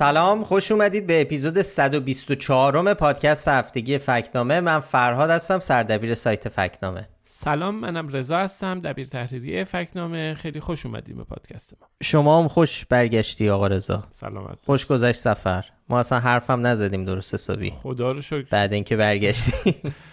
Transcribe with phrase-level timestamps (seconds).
[0.00, 4.60] سلام خوش اومدید به اپیزود 124 پادکست هفتگی فکنامه.
[4.60, 7.08] من فرهاد هستم سردبیر سایت فکنامه.
[7.24, 10.34] سلام منم رضا هستم دبیر تحریریه فکنامه.
[10.34, 11.88] خیلی خوش اومدیم به پادکست ما.
[12.02, 14.04] شما هم خوش برگشتی آقا رضا.
[14.10, 15.64] سلامت خوش گذشت سفر.
[15.88, 17.72] ما اصلا حرفم نزدیم درست حسابی.
[17.82, 18.46] خدا رو شکر.
[18.50, 19.74] بعد اینکه برگشتی.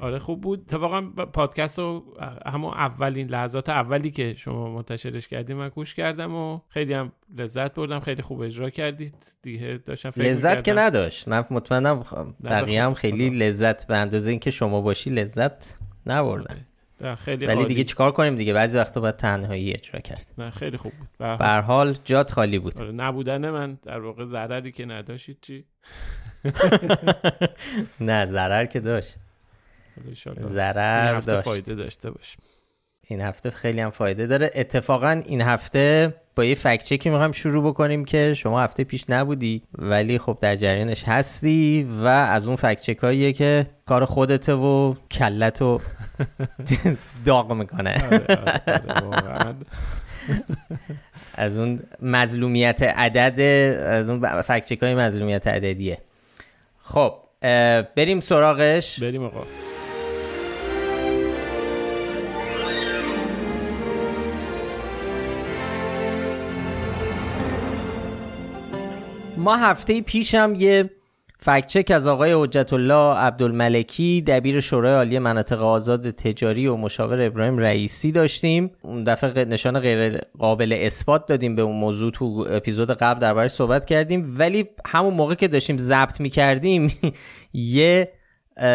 [0.00, 0.60] آره خوب بود.
[0.60, 1.00] اتفاقا
[1.32, 2.04] پادکست رو
[2.46, 7.74] همون اولین لحظات اولی که شما منتشرش کردیم من گوش کردم و خیلی هم لذت
[7.74, 9.14] بردم خیلی خوب اجرا کردید.
[9.42, 11.28] دیگه داشتم فکر لذت که نداشت.
[11.28, 12.04] من مطمئنم
[12.44, 16.66] بقیه هم خیلی لذت به اندازه اینکه شما باشی لذت نبردن.
[17.18, 20.26] خیلی ولی دیگه چیکار کنیم دیگه؟ بعضی وقتا باید تنهایی اجرا کرد.
[20.38, 21.08] نه خیلی خوب بود.
[21.38, 22.80] به حال جات خالی بود.
[22.80, 25.64] آره نبودن من در واقع ضرری که نداشتید چی؟
[28.00, 29.16] نه ضرر که داشت.
[30.40, 31.44] ضرر داشت.
[31.44, 32.36] فایده داشته باش
[33.08, 34.50] این هفته خیلی هم فایده داره.
[34.54, 39.62] اتفاقا این هفته با یه فکت چکی می‌خوایم شروع بکنیم که شما هفته پیش نبودی
[39.78, 45.62] ولی خب در جریانش هستی و از اون فکت چکاییه که کار خودته و کلت
[45.62, 45.80] و
[47.24, 47.94] داغ می‌کنه.
[51.34, 53.40] از اون مظلومیت عدد
[53.80, 55.98] از اون فکت چکای مظلومیت عددیه.
[56.78, 57.14] خب
[57.96, 59.00] بریم سراغش.
[59.00, 59.44] بریم آقا.
[69.40, 70.90] ما هفته پیشم یه
[71.38, 77.58] فکچک از آقای حجت الله عبدالملکی دبیر شورای عالی مناطق آزاد تجاری و مشاور ابراهیم
[77.58, 78.70] رئیسی داشتیم.
[78.82, 83.84] اون دفعه نشان غیر قابل اثبات دادیم به اون موضوع تو اپیزود قبل دربارش صحبت
[83.84, 84.34] کردیم.
[84.38, 86.92] ولی همون موقع که داشتیم ضبط می‌کردیم
[87.76, 88.12] یه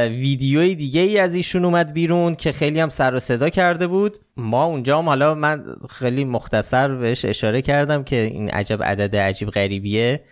[0.09, 4.17] ویدیوی دیگه ای از ایشون اومد بیرون که خیلی هم سر و صدا کرده بود.
[4.37, 9.49] ما اونجا هم حالا من خیلی مختصر بهش اشاره کردم که این عجب عدد عجیب
[9.49, 10.23] غریبیه.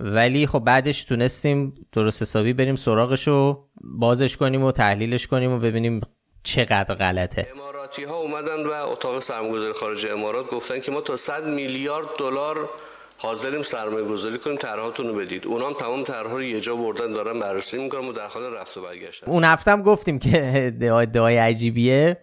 [0.00, 5.58] ولی خب بعدش تونستیم درست حسابی بریم سراغش و بازش کنیم و تحلیلش کنیم و
[5.58, 6.00] ببینیم
[6.42, 7.48] چقدر غلطه.
[7.54, 12.68] اماراتی ها اومدن و اتاق سرمایه‌گذاری خارج امارات گفتن که ما تا 100 میلیارد دلار
[13.16, 15.46] حاضریم سرمایه گذاری کنیم طرحاتون رو بدید.
[15.46, 18.76] اونا هم تمام طرحها رو یه جا بردن دارن بررسی می‌کنن و در حال رفت
[18.76, 22.16] و برگشت اون هفتم گفتیم که ادعای عجیبیه.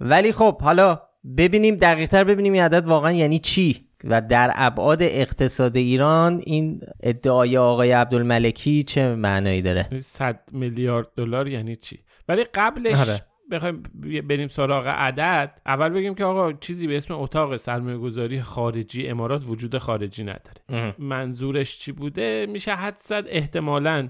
[0.00, 1.02] ولی خب حالا
[1.36, 3.89] ببینیم دقیقتر ببینیم این عدد واقعا یعنی چی.
[4.04, 11.48] و در ابعاد اقتصاد ایران این ادعای آقای عبدالملکی چه معنایی داره؟ 100 میلیارد دلار
[11.48, 13.20] یعنی چی؟ ولی قبلش آره.
[13.50, 13.82] بخوایم
[14.28, 15.60] بریم سراغ عدد.
[15.66, 20.94] اول بگیم که آقا چیزی به اسم اتاق سرمایه گذاری خارجی امارات وجود خارجی نداره.
[20.98, 24.08] منظورش چی بوده؟ میشه حد زد احتمالاً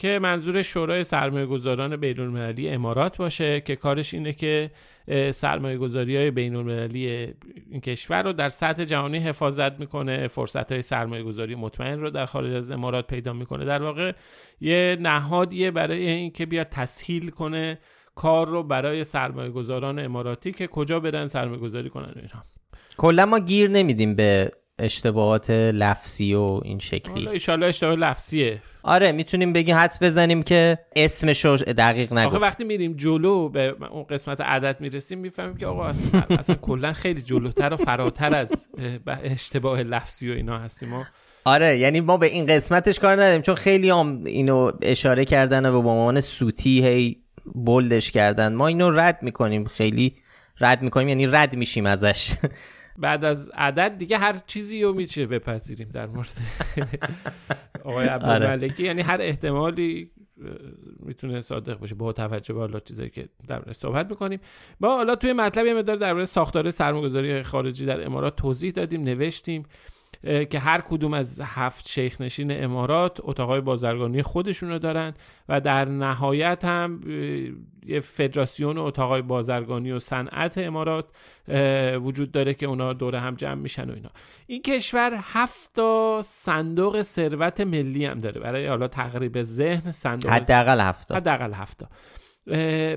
[0.00, 4.70] که منظور شورای سرمایه گذاران بین امارات باشه که کارش اینه که
[5.30, 11.22] سرمایه گذاری های بین این کشور رو در سطح جهانی حفاظت می‌کنه فرصت های سرمایه
[11.22, 13.64] گذاری مطمئن رو در خارج از امارات پیدا می‌کنه.
[13.64, 14.12] در واقع
[14.60, 17.78] یه نهادیه برای اینکه بیاد تسهیل کنه
[18.14, 22.42] کار رو برای سرمایه گذاران اماراتی که کجا برن سرمایه گذاری کنن ایران
[22.96, 24.50] کلا ما گیر نمیدیم به
[24.80, 27.28] اشتباهات لفظی و این شکلی.
[27.28, 28.62] ایشالا اشتباه لفظیه.
[28.82, 32.34] آره می‌تونیم بگیم حدس بزنیم که اسمش رو دقیق نگفت.
[32.34, 35.92] آخه وقتی میریم جلو به اون قسمت عدد می‌رسیم می‌فهمیم که آقا
[36.30, 38.66] اصلا کلا خیلی جلوتر و فراتر از
[39.06, 41.04] اشتباه لفظی و اینا هستیم و
[41.44, 45.82] آره یعنی ما به این قسمتش کار نداریم چون خیلی هم اینو اشاره کردن و
[45.82, 47.16] به عنوان سوتی هی
[47.54, 48.54] بولدش کردن.
[48.54, 50.16] ما اینو رد می‌کنیم خیلی
[50.60, 52.32] رد می‌کنیم یعنی رد میشیم ازش.
[53.00, 56.36] بعد از عدد دیگه هر چیزی رو میشه بپذیریم در مورد
[57.84, 58.82] آقای عبدالملکی.
[58.82, 58.84] آره.
[58.84, 60.10] یعنی هر احتمالی
[61.00, 64.40] می‌تونه صادق باشه با توجه به حالا چیزایی که در صحبت می‌کنیم.
[64.80, 69.62] با حالا توی مطلب یه مقدار درباره ساختار سرمایه‌گذاری خارجی در امارات توضیح دادیم نوشتیم.
[70.22, 75.14] که هر کدوم از هفت شیخ نشین امارات اتاقای بازرگانی خودشونو دارن
[75.48, 77.00] و در نهایت هم
[77.86, 81.04] یه فدراسیون اتاقای بازرگانی و صنعت امارات
[82.02, 84.10] وجود داره که اونا دور هم جمع میشن و اینا.
[84.46, 88.40] این کشور هفت تا صندوق ثروت ملی هم داره.
[88.40, 91.84] برای حالا تقریب ذهن صندوق حداقل هفت حداقل هفت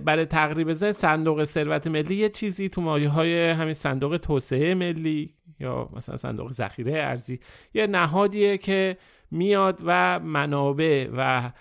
[0.05, 5.33] برای تقریب ذهن صندوق ثروت ملی یه چیزی تو مایه های همین صندوق توسعه ملی
[5.63, 7.39] یا مثلا صندوق ذخیره ارزی.
[7.73, 8.97] یه نهادیه که
[9.31, 11.51] میاد و منابع و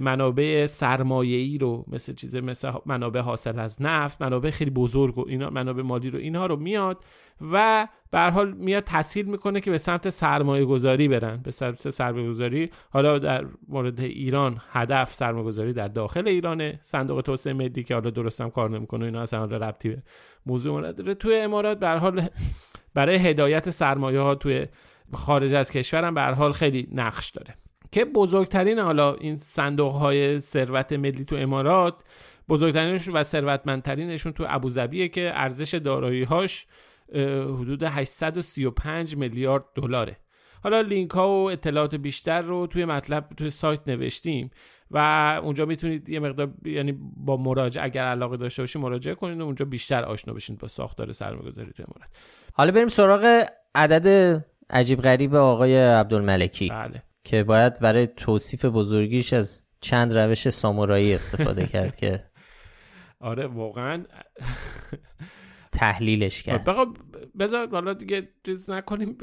[0.00, 5.50] منابع سرمایه‌ای رو مثل چیز مثل منابع حاصل از نفت منابع خیلی بزرگ و اینا
[5.50, 7.04] منابع مالی رو اینها رو میاد
[7.52, 11.36] و به حال میاد تسهیل می‌کنه که به سمت سرمایه گذاری برن.
[11.36, 16.78] به سمت سرمایه گذاری حالا در مورد ایران هدف سرمایه گذاری در داخل ایرانه.
[16.82, 20.02] صندوق توسعه ملی که حالا درستم کار نمی‌کنه اینا اصلا ربطی به
[20.46, 21.14] موضوع نداره.
[21.14, 22.28] توی امارات به حال
[22.96, 24.66] برای هدایت سرمایه ها توی
[25.14, 27.54] خارج از کشورم به حال خیلی نقش داره.
[27.92, 32.02] که بزرگترین حالا این صندوق های ثروت ملی تو امارات
[32.48, 36.66] بزرگترینشون و ثروتمندترینشون تو ابوظبیه که ارزش دارایی هاش
[37.58, 40.16] حدود 835 میلیارد دلاره.
[40.62, 44.50] حالا لینک ها و اطلاعات بیشتر رو توی مطلب توی سایت نوشتیم.
[44.90, 44.98] و
[45.42, 49.64] اونجا می‌تونید یه مقدار یعنی با مراجعه اگر علاقه داشته باشید مراجعه کنید و اونجا
[49.64, 52.10] بیشتر آشنا بشین با ساختار سرمایه‌گذاری توی امارات
[52.52, 53.44] حالا بریم سراغ
[53.74, 57.02] عدد عجیب غریب آقای عبدالملکی بله.
[57.24, 62.24] که باید برای توصیف بزرگیش از چند روش سامورایی استفاده کرد که
[63.20, 64.04] آره واقعا.
[65.72, 66.64] تحلیلش کرد.
[66.64, 66.86] بقا
[67.38, 69.18] بذار حالا دیگه چیز نکنیم.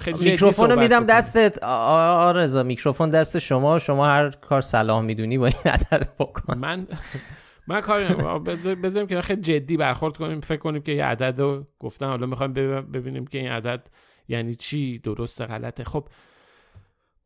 [0.00, 1.62] خیلی میکروفون رو میدم دستت.
[1.62, 3.78] آرزا میکروفون دست شما.
[3.78, 6.58] شما هر کار صلاح می‌دونی با این عدد بکن.
[6.58, 6.86] من
[7.66, 8.14] من کاری
[8.74, 10.40] بذاریم که خیلی جدی برخورد کنیم.
[10.40, 12.06] فکر کنیم که یه عدد رو گفتن.
[12.06, 13.86] حالا می‌خوایم ببینیم که این عدد
[14.28, 15.84] یعنی چی؟ درست غلطه.
[15.84, 16.08] خب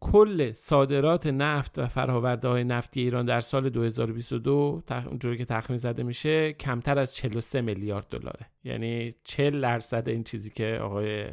[0.01, 6.03] کل صادرات نفت و فرآورده های نفتی ایران در سال 2022 اونجوری که تخمین زده
[6.03, 8.47] میشه کمتر از 43 میلیارد دلاره.
[8.65, 11.27] یعنی 40 درصد این چیزی که آقای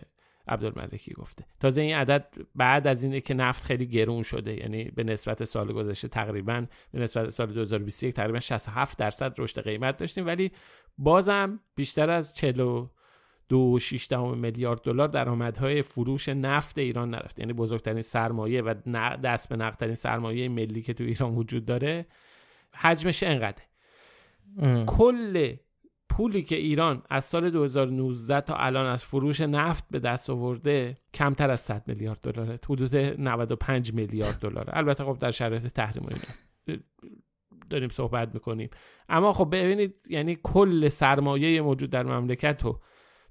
[0.51, 1.45] عبدالملکی گفته.
[1.59, 4.59] تازه این عدد بعد از اینه که نفت خیلی گرون شده.
[4.59, 9.97] یعنی به نسبت سال گذشته تقریبا به نسبت سال 2021 تقریبا 67 درصد رشد قیمت
[9.97, 10.25] داشتیم.
[10.25, 10.51] ولی
[10.97, 12.85] بازم بیشتر از 40
[13.49, 13.77] دو
[14.35, 17.39] میلیارد دلار درآمدهای فروش نفت ایران نرفت.
[17.39, 18.73] یعنی بزرگترین سرمایه و
[19.23, 22.05] دست به نقدترین سرمایه ملی که تو ایران وجود داره
[22.73, 23.65] حجمش انقدره.
[24.85, 25.55] کل
[26.21, 31.51] پولی که ایران از سال 2019 تا الان از فروش نفت به دست آورده کمتر
[31.51, 32.59] از 100 میلیارد دلاره.
[32.69, 34.77] حدود 95 میلیارد دلاره.
[34.77, 36.09] البته خب در شرایط تحریم
[37.69, 38.69] داریم صحبت می‌کنیم.
[39.09, 42.79] اما خب ببینید یعنی کل سرمایه موجود در مملکت رو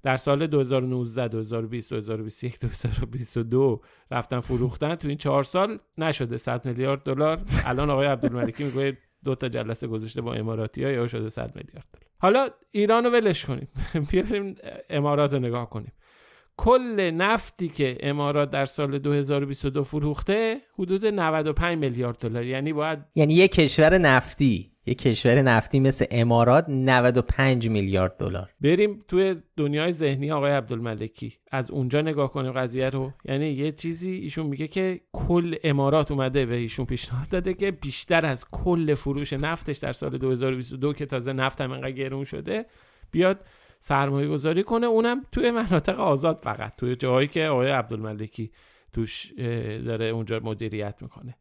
[0.03, 6.37] در سال 2019 2020 2021 2022 رفتن فروختن تو این چهار سال نشده.
[6.37, 7.41] 100 میلیارد دلار.
[7.65, 11.85] الان آقای عبدالملکی میگه دو تا جلسه گذاشته با اماراتی ها یا شده 100 میلیارد
[11.93, 12.05] دلار.
[12.17, 13.67] حالا ایران رو ولش کنیم.
[14.11, 14.55] بیاریم
[14.89, 15.91] امارات رو نگاه کنیم.
[16.57, 22.45] کل نفتی که امارات در سال 2022 فروخته حدود 95 میلیارد دلار.
[22.45, 24.70] یعنی باید یعنی یک کشور نفتی.
[24.85, 28.49] یک کشور نفتی مثل امارات 95 میلیارد دلار.
[28.61, 31.33] بریم توی دنیای ذهنی آقای عبدالملکی.
[31.51, 33.11] از اونجا نگاه کنیم قضیه رو.
[33.25, 38.25] یعنی یه چیزی ایشون میگه که کل امارات اومده به ایشون پیشنهاد داده که بیشتر
[38.25, 42.65] از کل فروش نفتش در سال 2022 که تازه نفت هم انقدر گرون شده
[43.11, 43.45] بیاد
[43.79, 44.87] سرمایه گذاری کنه.
[44.87, 48.51] اونم توی مناطق آزاد فقط توی جایی که آقای عبدالملکی
[48.93, 49.33] توش
[49.85, 51.37] داره اونجا مدیریت می‌کنه.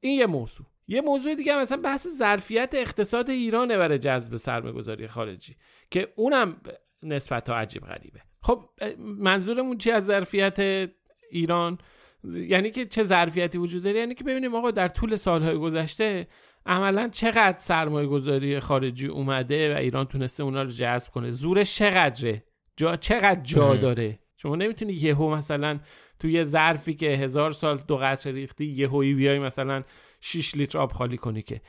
[0.00, 0.66] این یه موضوع.
[0.88, 5.56] یه موضوع دیگه مثلا بحث ظرفیت اقتصاد ایرانه برای جذب سرمایه گذاری خارجی
[5.90, 6.60] که اونم
[7.02, 8.20] نسبت ها عجیب غریبه.
[8.42, 10.90] خب منظورمون چی از ظرفیت
[11.30, 11.78] ایران؟
[12.24, 16.28] یعنی که چه ظرفیتی وجود داره؟ یعنی که ببینیم آقا در طول سالهای گذشته
[16.66, 22.44] عملا چقدر سرمایه گذاری خارجی اومده و ایران تونسته اونا رو جذب کنه؟ زورش چقدره؟
[22.76, 25.80] جا چقدر جا داره؟ شما نمی‌تونی یهو مثلا
[26.18, 29.82] توی یه ظرفی که هزار سال دو قطره ریختی یهویی بیای مثلا
[30.20, 31.60] 6 لیتر آب خالی کنی که.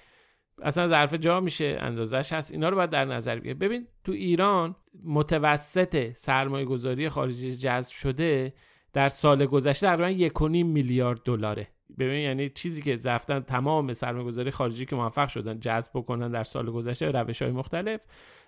[0.61, 2.51] اصلا ظرف جا میشه اندازش هست.
[2.51, 8.53] اینا رو باید در نظر بگیر ببین تو ایران متوسط سرمایه گذاری خارجی جذب شده
[8.93, 11.67] در سال گذشته تقریبا یک میلیارد دلاره.
[11.99, 16.71] ببین یعنی چیزی که رفتن تمام سرمایه‌گذاری خارجی که موفق شدن جذب بکنن در سال
[16.71, 17.99] گذشته روش های مختلف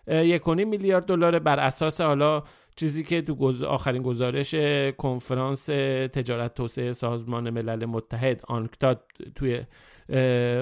[0.08, 2.44] یک میلیارد دلار بر اساس حالا
[2.76, 4.56] چیزی که تو آخرین گزارش
[4.98, 5.66] کنفرانس
[6.14, 9.04] تجارت توسعه سازمان ملل متحد آنکتاد
[9.36, 9.64] توی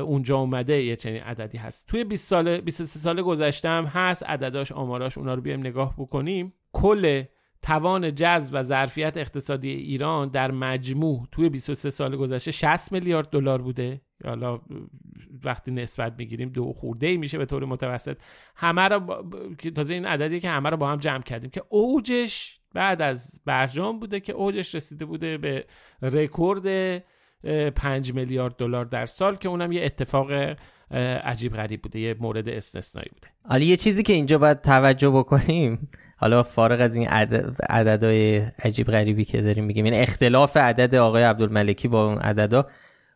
[0.05, 1.87] اونجا اومده یه چنین عددی هست.
[1.87, 6.53] توی 20 سال 23 سال گذشته هم هست عدداش آماراش اونا رو بیایم نگاه بکنیم.
[6.71, 7.23] کل
[7.61, 13.61] توان جذب و ظرفیت اقتصادی ایران در مجموع توی 23 سال گذشته 60 میلیارد دلار
[13.61, 14.01] بوده.
[14.25, 14.59] حالا
[15.43, 18.17] وقتی نسبت می‌گیریم دو خورده ای میشه به طور متوسط.
[18.55, 19.25] همه رو با...
[19.75, 23.99] تازه این عددی که همه رو با هم جمع کردیم که اوجش بعد از برجام
[23.99, 25.65] بوده که اوجش رسیده بوده به
[26.01, 26.63] رکورد
[27.75, 30.55] 5 میلیارد دلار در سال که اونم یه اتفاق
[31.23, 33.27] عجیب غریب بوده یه مورد استثنایی بوده.
[33.49, 37.07] حالا یه چیزی که اینجا باید توجه بکنیم حالا فارغ از این
[37.69, 42.65] عددهای عجیب غریبی که داریم میگیم این اختلاف عدد آقای عبدالملکی با اون عددا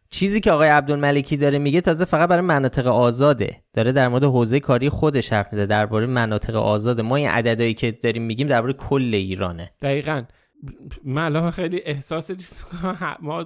[0.10, 4.60] چیزی که آقای عبدالملکی داره میگه تازه فقط برای مناطق آزاده داره در مورد حوزه
[4.60, 7.02] کاری خودش حرف می‌زنه درباره مناطق آزاده.
[7.02, 9.72] ما این عددهایی که داریم میگیم درباره کل ایرانه.
[9.82, 10.24] دقیقا.
[11.04, 12.66] من خیلی احساس چیز
[13.22, 13.46] ما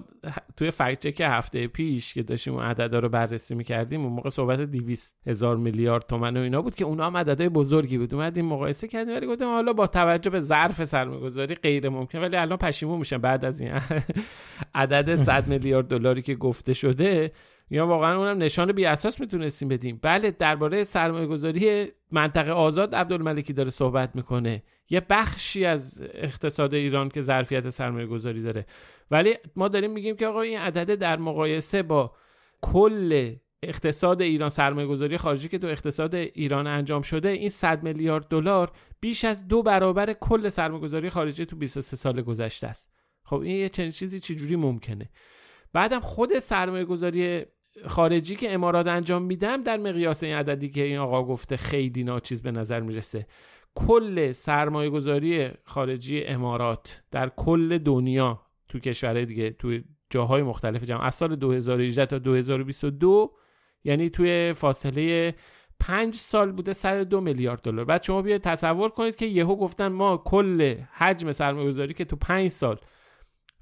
[0.57, 5.17] توی فکت هفته پیش که داشتیم اون عددا رو بررسی می‌کردیم اون موقع صحبت 200
[5.27, 8.13] هزار میلیارد تومن و اینا بود که اونا هم عددهای بزرگی بود.
[8.13, 12.57] اومدیم مقایسه کردیم ولی گفتم حالا با توجه به ظرف سرمایه‌گذاری غیر ممکن ولی الان
[12.57, 13.71] پشیمون میشن بعد از این
[14.75, 17.31] عدد 100 میلیارد دلاری که گفته شده
[17.69, 19.99] یا واقعا اونم نشان بی اساس می‌تونستیم بدیم.
[20.01, 24.63] بله درباره سرمایه گذاری منطقه آزاد عبدالملکی داره صحبت می‌کنه.
[24.89, 28.65] یه بخشی از اقتصاد ایران که ظرفیت سرمایه گذاری داره.
[29.11, 32.15] ولی ما داریم میگیم که آقا این عدده در مقایسه با
[32.61, 38.27] کل اقتصاد ایران سرمایه گذاری خارجی که تو اقتصاد ایران انجام شده این 100 میلیارد
[38.27, 42.91] دلار بیش از دو برابر کل سرمایه گذاری خارجی تو 23 سال گذشته است.
[43.23, 45.09] خب این یه چنین چیزی چجوری ممکنه؟
[45.73, 47.45] بعدم خود سرمایه گذاری
[47.85, 52.41] خارجی که امارات انجام میدم در مقیاس این عددی که این آقا گفته خیلی ناچیز
[52.41, 53.27] به نظر می‌رسه.
[53.75, 59.79] کل سرمایه گذاری خارجی امارات در کل دنیا تو کشورهای دیگه تو
[60.09, 63.33] جاهای مختلف جمع از سال 2018 تا 2022
[63.83, 65.35] یعنی توی فاصله
[65.79, 67.85] پنج سال بوده 102 میلیارد دلار.
[67.85, 72.15] بعد شما بیاید تصور کنید که یهو گفتن ما کل حجم سرمایه گذاری که تو
[72.15, 72.79] پنج سال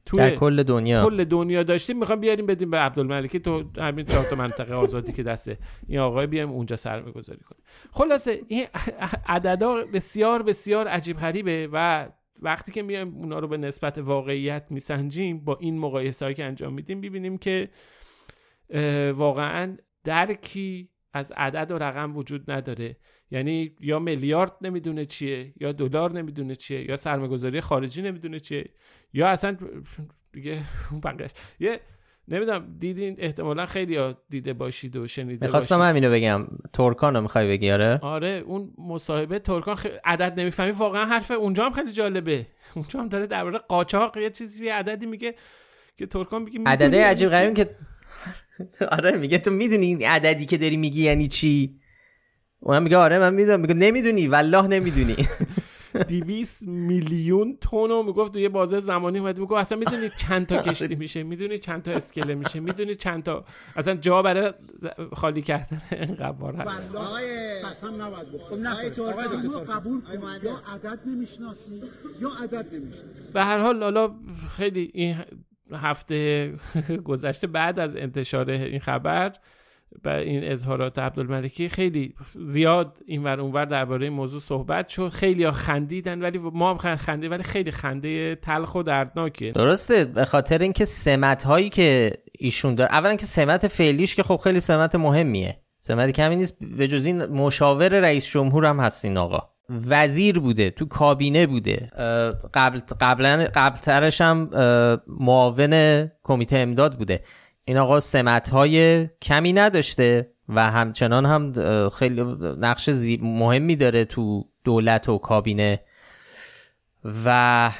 [0.05, 1.05] توی در کل دنیا.
[1.09, 1.99] کل دنیا داشتیم.
[1.99, 5.57] می‌خوام بیاریم بدیم به عبدالملکی تو همین چهار تا منطقه آزادی که دسته
[5.87, 7.63] این آقای بیایم اونجا سرمایه گذاری کنیم.
[7.91, 8.65] خلاصه این
[9.27, 12.07] عددا بسیار بسیار عجیب غریبه و
[12.41, 17.01] وقتی که میایم اونا رو به نسبت واقعیت میسنجیم با این مقایسه که انجام میدیم
[17.01, 17.69] ببینیم که
[19.13, 22.97] واقعا درکی از عدد و رقم وجود نداره.
[23.31, 28.69] یعنی یا میلیارد نمی‌دونه چیه یا دلار نمی‌دونه چیه یا سرمایه‌گذاری خارجی نمی‌دونه چیه
[29.13, 29.57] یا اصلا
[30.33, 30.63] دیگه
[31.03, 31.79] بقیش یه
[32.27, 36.47] نمی‌دونم دیدین؟ احتمالا خیلی ها دیده باشید و شنیده می‌خواستم همینو بگم.
[36.73, 39.87] ترکان رو می‌خوای بگی آره؟ آره اون مصاحبه ترکان خ...
[40.05, 40.71] عدد نمی‌فهمی.
[40.71, 42.47] واقعا حرف اونجا هم خیلی جالبه.
[42.75, 45.35] اونجا هم داره درباره قاچاق یه چیزی یه عددی میگه
[45.97, 47.69] که ترکان میگه عدده عجیب غریبی که
[48.97, 51.79] آره میگه تو می‌دونی این عددی که داری میگی یعنی چی؟
[52.59, 53.59] اونم میگه آره من می‌دونم.
[53.59, 54.27] میگه نمی‌دونی.
[54.27, 55.15] والله نمی‌دونی.
[56.07, 60.61] 200 میلیون تون رو می‌گفت تو یه بازه زمانی اومد می‌گفت اصلا می‌دونی چند تا
[60.61, 63.45] کشتی میشه؟ می‌دونی چند تا اسکله میشه؟ می‌دونی چند تا
[63.75, 64.53] اصلا جا برای
[65.13, 68.89] خالی کردن اینقدر بار قسم نباید خب نه
[69.73, 70.01] قبول
[70.43, 71.81] یا عدد نمی‌شناسی
[72.21, 73.31] یا عدد نمی‌شناسی.
[73.33, 74.15] به هر حال حالا
[74.57, 75.15] خیلی این
[75.71, 76.53] هفته
[77.09, 79.31] گذشته بعد از انتشار این خبر
[80.05, 82.13] و این اظهارات عبدالملکی خیلی
[82.45, 85.09] زیاد این ور اونور درباره این موضوع صحبت شد.
[85.09, 89.51] خیلی ها خندیدن ولی ما هم خنده ولی خیلی خنده تلخ و دردناکه.
[89.51, 94.37] درسته به خاطر اینکه سمت هایی که ایشون داره اولا که سمت فعلیش که خب
[94.43, 95.59] خیلی سمت مهمیه.
[95.79, 99.49] سمت کمی نیست به جز این مشاور رئیس جمهور هم هست این آقا.
[99.69, 101.75] وزیر بوده تو کابینه بوده.
[102.53, 104.49] قبل قبلا قبلترش هم
[105.07, 107.21] معاون کمیته امداد بوده.
[107.65, 111.53] این آقا سمت های کمی نداشته و همچنان هم
[111.89, 112.21] خیلی
[112.59, 112.89] نقش
[113.21, 115.79] مهمی داره تو دولت و کابینه.
[117.25, 117.71] و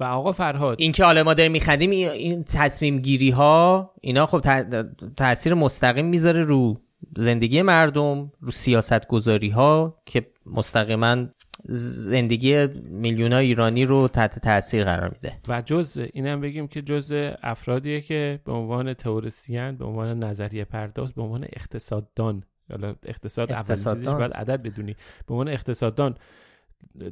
[0.00, 0.80] و آقا فرهاد.
[0.80, 4.40] این حالا ما داریم میخندیم این تصمیم گیری ها اینا خب
[5.16, 6.80] تاثیر مستقیم می‌ذاره رو
[7.16, 11.16] زندگی مردم رو سیاست گذاری ها که مستقیما
[11.68, 15.38] زندگی میلیون ایرانی رو تحت تاثیر قرار میده.
[15.48, 21.12] و جز اینم بگیم که جز افرادیه که به عنوان تئوریسین به عنوان نظریه پرداز
[21.12, 24.96] به عنوان اقتصاددان حالا اقتصاد اول باید عدد بدونی.
[25.26, 26.14] به عنوان اقتصاددان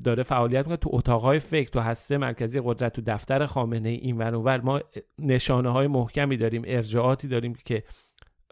[0.04, 4.18] داره فعالیت می‌کنه تو اتاقهای فکر تو هسته مرکزی قدرت تو دفتر خامنه ای این
[4.18, 4.80] ور ما
[5.18, 7.82] نشانه های محکمی داریم ارجاعاتی داریم که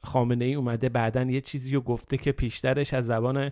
[0.04, 3.50] خامنه ای اومده بعدا یه چیزی رو گفته که پیشترش از زبان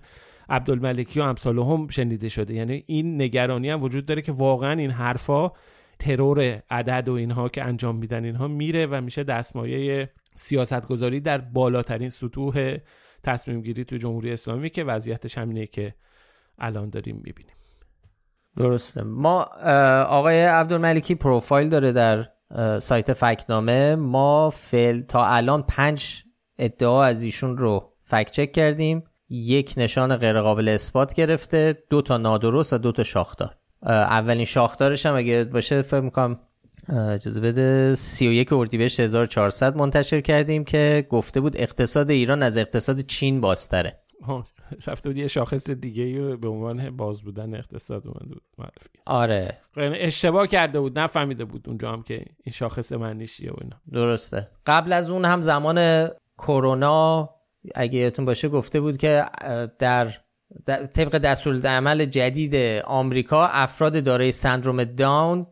[0.49, 2.55] عبدالملکی و امثال هم شنیده شده.
[2.55, 5.53] یعنی این نگرانی هم وجود داره که واقعا این حرفا
[5.99, 12.09] ترور عدد و اینها که انجام میدن اینها میره و میشه دستمایه سیاستگذاری در بالاترین
[12.09, 12.77] سطوح
[13.23, 15.95] تصمیم گیری تو جمهوری اسلامی که وضعیتش همینه که
[16.59, 17.55] الان داریم می‌بینیم.
[18.57, 19.03] درسته.
[19.03, 19.43] ما
[20.03, 22.29] آقای عبدالملکی پروفایل داره در
[22.81, 26.23] سایت فکنامه ما فعل تا الان پنج
[26.59, 29.05] ادعا از ایشون رو فکت چک کردیم.
[29.31, 33.57] یک نشان غیرقابل اثبات گرفته دو تا نادرست و دو تا شاخدار.
[33.83, 36.39] اولین شاخدارش هم اگه باشه فکر می‌کنم
[36.89, 43.41] اجازه بده 31 اردیبهشت 1400 منتشر کردیم که گفته بود اقتصاد ایران از اقتصاد چین
[43.41, 43.99] بازتره.
[44.87, 48.43] رفته بود یه شاخص دیگه رو به عنوان باز بودن اقتصاد اومده بود.
[48.59, 48.89] معرفی.
[49.07, 49.59] آره.
[49.77, 53.77] یعنی اشتباه کرده بود نفهمیده بود اونجا هم که این شاخص معنی چیه و اینا.
[53.93, 54.49] درسته.
[54.67, 56.09] قبل از اون هم زمان
[56.39, 57.31] کرونا
[57.75, 59.25] اگه یادتون باشه گفته بود که
[59.79, 60.13] در
[60.95, 65.47] طبق دستورالعمل جدید آمریکا افراد دارای سندروم داون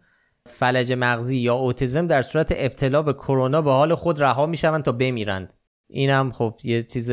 [0.47, 4.93] فلج مغزی یا اوتیزم در صورت ابتلا به کرونا به حال خود رها می‌شوند تا
[4.93, 5.53] بمیرند.
[5.89, 7.13] اینم خب یه چیز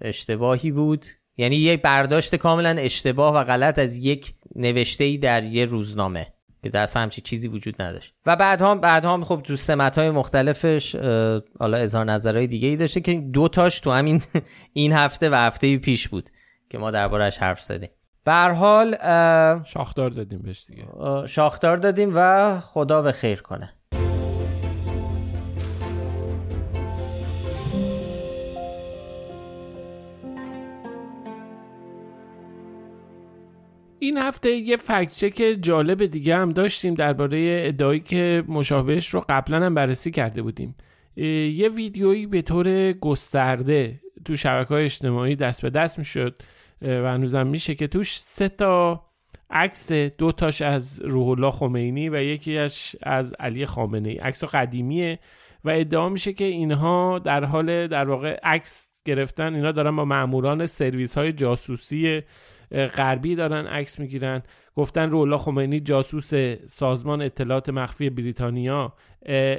[0.00, 1.06] اشتباهی بود.
[1.36, 6.26] یعنی یک برداشت کاملا اشتباه و غلط از یک نوشته ای در یه روزنامه.
[6.62, 8.14] که در همچی چیزی وجود نداشت.
[8.26, 10.96] و بعد هم بعد هم خب تو سمت های مختلفش
[11.58, 14.22] حالا اظهار نظرهای دیگه ای داشته که دو تاش تو همین
[14.72, 16.30] این هفته و هفته پیش بود
[16.70, 17.90] که ما دربارش حرف زدیم.
[18.24, 18.96] به حال
[19.64, 20.86] شاخدار دادیم بهش دیگه.
[21.26, 23.77] شاخدار دادیم و خدا به خیر کنه.
[33.98, 39.74] این هفته یه فکچک جالب دیگه هم داشتیم درباره ادعایی که مشابهش رو قبلا هم
[39.74, 40.74] بررسی کرده بودیم.
[41.16, 46.42] یه ویدیویی به طور گسترده تو شبکه های اجتماعی دست به دست می‌شد
[46.82, 49.04] و هنوزم میشه که توش سه تا
[49.50, 55.18] عکس دو تاش از روح الله خمینی و یکیش از علی خامنه ای عکس قدیمیه
[55.64, 60.66] و ادعا میشه که اینها در حال در واقع عکس گرفتن اینا دارن با ماموران
[60.66, 62.22] سرویس های جاسوسی
[62.72, 64.42] غربی دارن عکس می‌گیرن.
[64.76, 66.30] گفتن رولا خمینی جاسوس
[66.66, 68.92] سازمان اطلاعات مخفی بریتانیا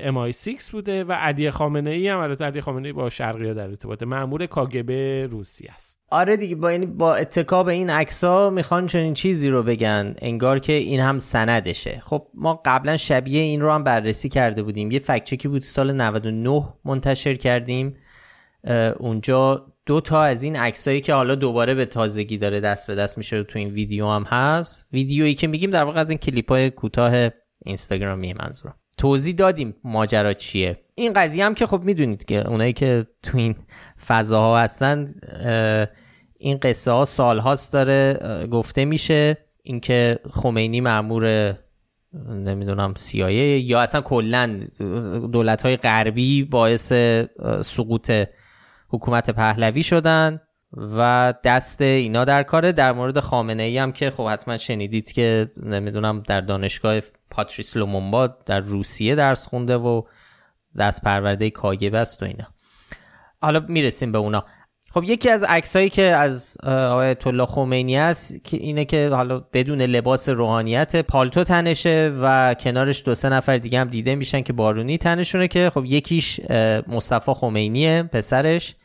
[0.06, 4.46] MI6 بوده و علی خامنه ای هم علی خامنه ای با شرقی در ارتباط مأمور
[4.46, 6.00] کاگبه روسی است.
[6.12, 10.16] آره دیگه با این با اتکا به این عکس‌ها می‌خوان چنین چیزی رو بگن.
[10.22, 12.00] انگار که این هم سندشه.
[12.04, 14.92] خب ما قبلا شبیه این رو هم بررسی کرده بودیم.
[14.92, 17.96] یه فکچکی بود سال 99 منتشر کردیم.
[19.00, 23.18] اونجا دو تا از این عکسایی که حالا دوباره به تازگی داره دست به دست
[23.18, 24.86] میشه تو این ویدیو هم هست.
[24.94, 27.30] ویدیویی که میگیم در واقع از این کلیپ های کوتاه
[27.66, 28.76] اینستاگرامی منظورم.
[28.98, 30.78] توضیح دادیم ماجرا چیه.
[30.96, 33.56] این قضیه هم که خب می‌دونید که اونایی که تو این
[34.08, 35.14] فضاها هستن
[36.38, 38.20] این قصه ها سال هاست داره
[38.52, 39.38] گفته میشه.
[39.64, 41.54] اینکه خمینی معمور
[42.30, 44.60] نمی‌دونم سیایه یا اصلا کلا
[45.32, 46.94] دولت های غربی باعث
[47.62, 48.12] سقوط
[48.90, 50.42] حکومت پهلوی شدن
[50.98, 52.72] و دست اینا در کاره.
[52.72, 57.00] در مورد خامنه ای هم که خب حتما شنیدید که نمی‌دونم در دانشگاه
[57.32, 60.02] پاتریس لومونبا در روسیه درس خونده و
[60.78, 62.48] دست پرورده کاگبه است و اینا.
[63.42, 64.46] حالا می‌رسیم به اونا.
[64.94, 69.82] خب یکی از عکسایی که از آیت الله خمینی است که اینه که حالا بدون
[69.82, 74.98] لباس روحانیت پالتو تنشه و کنارش دو سه نفر دیگه هم دیده میشن که بارونی
[74.98, 76.40] تنشونه که خب یکیش
[76.88, 78.76] مصطفی خمینیه پسرش.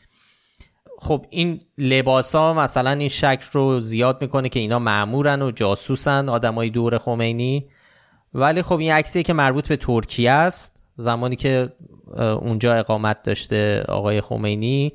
[0.98, 6.28] خب این لباس ها مثلا این شکل رو زیاد می‌کنه که اینا معمورن و جاسوسن
[6.28, 7.68] آدمای دور خمینی.
[8.34, 10.84] ولی خب این عکسیه که مربوط به ترکیه است.
[10.94, 11.72] زمانی که
[12.16, 14.92] اونجا اقامت داشته آقای خمینی.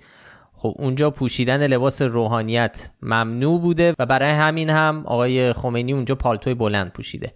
[0.54, 6.54] خب اونجا پوشیدن لباس روحانیت ممنوع بوده و برای همین هم آقای خمینی اونجا پالتوی
[6.54, 7.34] بلند پوشیده.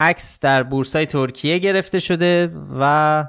[0.00, 3.24] عکس در بورسای ترکیه گرفته شده و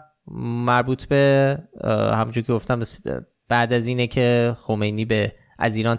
[0.65, 2.79] مربوط به همونجور که گفتم
[3.53, 5.97] بعد از اینه که خمینی به از ایران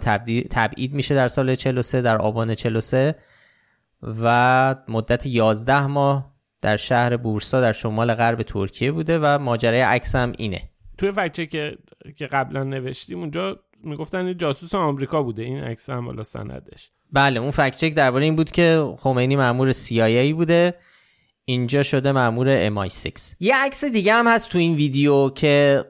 [0.49, 3.15] تبعید میشه در سال 43 در آبان 43
[4.03, 10.15] و مدت 11 ماه در شهر بورسا در شمال غرب ترکیه بوده و ماجرای عکس
[10.15, 10.69] هم اینه.
[10.97, 11.77] توی فکچه که
[12.17, 16.91] که قبلا نوشتیم اونجا می‌گفتن جاسوس آمریکا بوده این عکس هم بالا سندش.
[17.11, 20.73] بله اون فکچک درباره این بود که خمینی مامور CIA بوده
[21.47, 25.85] اینجا شده مامور MI6 یه عکس دیگه هم هست تو این ویدیو که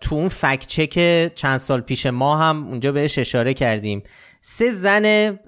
[0.00, 0.94] تو اون فکچک
[1.34, 4.02] چند سال پیش ما هم اونجا بهش اشاره کردیم.
[4.40, 5.38] سه زن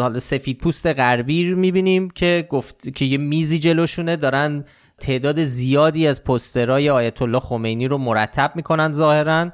[0.00, 4.64] حالا سفید پوست غربی می‌بینیم که گفت که یه میزی جلوشونه دارن
[5.00, 9.50] تعداد زیادی از پسترهای آیت الله خمینی رو مرتب می‌کنن ظاهرا.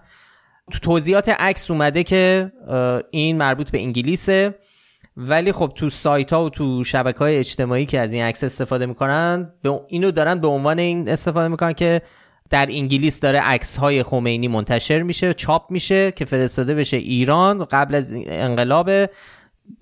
[0.72, 2.52] تو توضیحات عکس اومده که
[3.10, 4.54] این مربوط به انگلیسه.
[5.20, 8.86] ولی خب تو سایت ها و تو شبکه های اجتماعی که از این عکس استفاده
[8.86, 9.52] می‌کنن
[9.88, 12.02] اینو دارن به عنوان این استفاده می‌کنن که
[12.50, 17.94] در انگلیس داره عکس های خمینی منتشر میشه چاپ میشه که فرستاده بشه ایران قبل
[17.94, 18.90] از انقلاب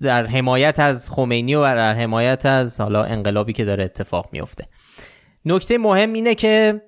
[0.01, 4.65] در حمایت از خمینی و در حمایت از حالا انقلابی که داره اتفاق میفته
[5.45, 6.81] نکته مهم اینه که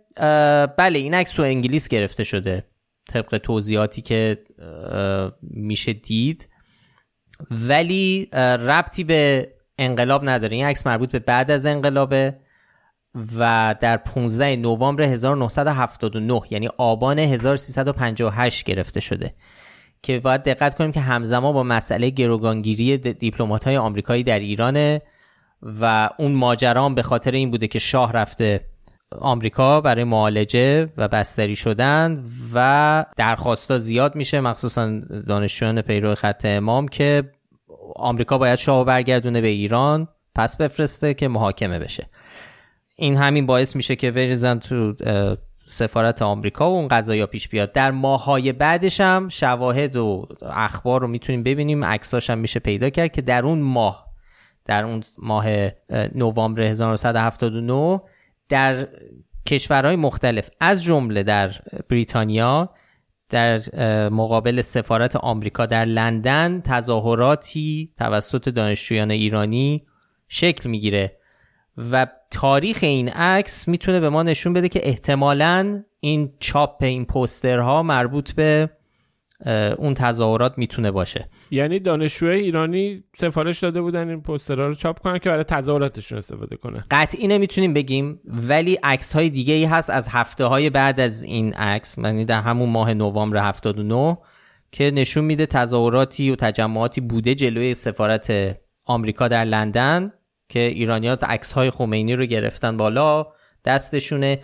[0.77, 2.65] بله این عکس تو انگلیس گرفته شده
[3.09, 4.37] طبق توضیحاتی که
[5.41, 6.47] میشه دید.
[7.51, 8.29] ولی
[8.67, 10.55] ربطی به انقلاب نداره.
[10.55, 12.35] این عکس مربوط به بعد از انقلابه
[13.37, 19.33] و در 15 نوامبر 1979 یعنی آبان 1358 گرفته شده.
[20.03, 25.01] که باید دقت کنیم که همزمان با مسئله گروگانگیری دیپلمات های آمریکایی در ایرانه
[25.81, 28.65] و اون ماجرام به خاطر این بوده که شاه رفته
[29.17, 36.87] آمریکا برای معالجه و بستری شدن و درخواستا زیاد میشه مخصوصا دانشجویان پیرو خط امام
[36.87, 37.31] که
[37.95, 42.09] آمریکا باید شاه برگردونه به ایران پس بفرسته که محاکمه بشه.
[42.95, 44.93] این همین باعث میشه که بریزن تو
[45.67, 47.71] سفارت آمریکا و اون قضايا پیش بیاد.
[47.71, 51.85] در ماهای بعدش هم شواهد و اخبار رو می‌تونیم ببینیم.
[51.85, 54.05] عکساش هم میشه پیدا کرد که در اون ماه
[54.65, 55.45] در اون ماه
[56.15, 58.01] نوامبر 1979
[58.49, 58.87] در
[59.47, 61.51] کشورهای مختلف از جمله در
[61.89, 62.69] بریتانیا
[63.29, 63.61] در
[64.09, 69.85] مقابل سفارت آمریکا در لندن تظاهراتی توسط دانشجویان ایرانی
[70.27, 71.17] شکل می‌گیره
[71.77, 77.83] و تاریخ این عکس می‌تونه به ما نشون بده که احتمالا این چاپ این پوسترها
[77.83, 78.69] مربوط به
[79.77, 81.29] اون تظاهرات می‌تونه باشه.
[81.51, 86.55] یعنی دانشجوی ایرانی سفارش داده بودن این پوسترها رو چاپ کنن که برای تظاهراتشون استفاده
[86.55, 91.23] کنه قطعی نمی‌تونیم بگیم ولی عکس های دیگه ای هست از هفته های بعد از
[91.23, 94.17] این عکس یعنی در همون ماه نوامبر 79
[94.71, 100.13] که نشون میده تظاهراتی و تجمعاتی بوده جلوی سفارت آمریکا در لندن
[100.49, 103.27] که ایرانیات عکس های خمینی رو گرفتن بالا
[103.65, 104.39] دستشونه.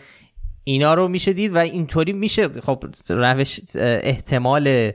[0.67, 2.49] اینا رو میشه دید و اینطوری میشه.
[2.49, 4.91] خب روش احتمال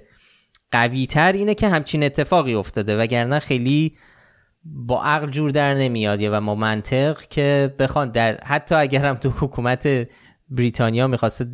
[0.71, 3.97] قوی تر اینه که همچین اتفاقی افتاده وگرنه خیلی
[4.65, 9.31] با عقل جور در نمیاد و ما منطق که بخوان در حتی اگر هم تو
[9.31, 10.09] حکومت
[10.49, 11.47] بریتانیا می‌خواسته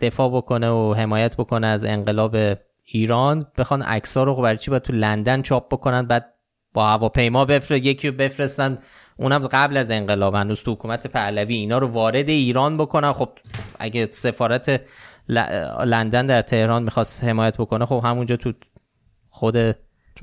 [0.00, 2.36] دفاع بکنه و حمایت بکنه از انقلاب
[2.84, 6.34] ایران بخوان عکس‌ها رو برای چی تو لندن چاپ بکنن بعد
[6.72, 8.78] با هواپیما بفر یکی بفرستن
[9.20, 13.12] اونم قبل از انقلاب هنوز تو حکومت پهلوی اینا رو وارد ایران بکنن.
[13.12, 13.28] خب
[13.78, 14.80] اگه سفارت
[15.84, 18.52] لندن در تهران می‌خواست حمایت بکنه خب همونجا تو
[19.28, 19.72] خود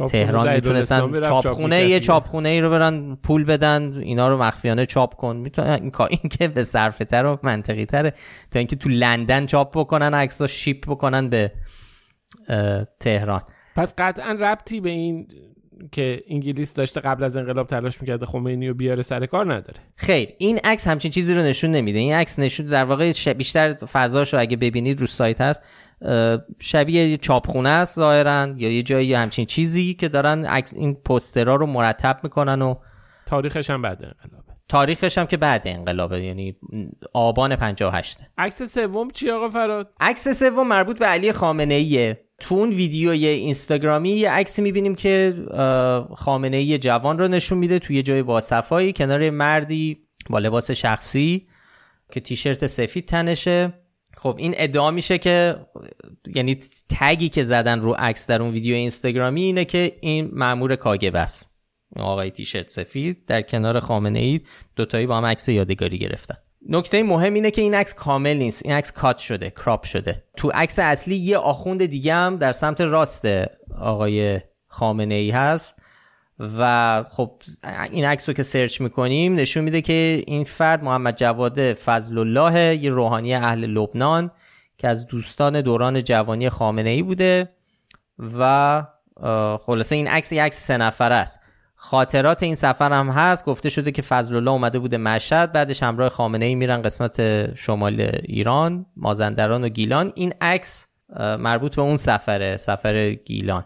[0.07, 5.35] تهران می‌تونستن چاپخونه یه چاپخونه ای رو برن پول بدن اینا رو مخفیانه چاپ کن.
[5.35, 8.13] می‌تونن این که به صرفه تر و منطقی تره
[8.51, 11.51] تا اینکه تو لندن چاپ بکنن عکس شیپ بکنن به
[12.99, 13.41] تهران.
[13.75, 15.27] پس قطعا ربطی به این
[15.91, 19.79] که انگلیس داشته قبل از انقلاب تلاش می‌کرده خمینی رو بیاره سر کار نداره.
[19.95, 21.99] خیر این عکس همچین چیزی رو نشون نمیده.
[21.99, 25.61] این عکس نشون در واقع بیشتر فضاش رو اگه ببینید رو سایت هست
[26.59, 31.65] شبیه چاپخونه است ظاهرا یا یه جایی همچین چیزی که دارن عکس این پوسترها رو
[31.65, 32.75] مرتب می‌کنن و
[33.25, 34.45] تاریخش هم بعد انقلابه.
[34.69, 36.55] تاریخش هم که بعد انقلابه یعنی
[37.13, 42.55] آبان 58 عکس سوم چی آقا فراد؟ عکس سوم مربوط به علی خامنه ایه تو
[42.55, 45.35] اون ویدیوی اینستاگرامی یه عکسی می‌بینیم که
[46.15, 49.97] خامنه ای جوان رو نشون میده توی جای با صفایی کنار مردی
[50.29, 51.47] با لباس شخصی
[52.11, 53.73] که تیشرت سفید تنشه.
[54.17, 55.55] خب این ادعا میشه که
[56.35, 61.15] یعنی تگی که زدن رو عکس در اون ویدیو اینستاگرامی اینه که این مامور کاگب
[61.15, 61.51] است.
[61.95, 64.39] آقای تیشرت سفید در کنار خامنه ای
[64.75, 66.35] دوتایی با هم عکس یادگاری گرفتن.
[66.69, 68.65] نکته مهم اینه که این عکس کامل نیست.
[68.65, 70.23] این عکس کات شده کراپ شده.
[70.37, 73.25] تو عکس اصلی یه آخوند دیگه هم در سمت راست
[73.79, 75.79] آقای خامنه ای هست
[76.39, 77.41] و خب
[77.91, 82.75] این عکس رو که سرچ می‌کنیم نشون میده که این فرد محمد جواد فضل الله
[82.75, 84.31] یه روحانی اهل لبنان
[84.77, 87.49] که از دوستان دوران جوانی خامنه ای بوده
[88.39, 88.83] و
[89.61, 91.39] خلاصه این عکس یک عکس سه نفره است.
[91.85, 93.45] خاطرات این سفر هم هست.
[93.45, 98.11] گفته شده که فضل الله اومده بوده مشهد بعدش همراه خامنه ای میرن قسمت شمال
[98.23, 100.11] ایران مازندران و گیلان.
[100.15, 100.87] این عکس
[101.19, 103.65] مربوط به اون سفره سفر گیلان.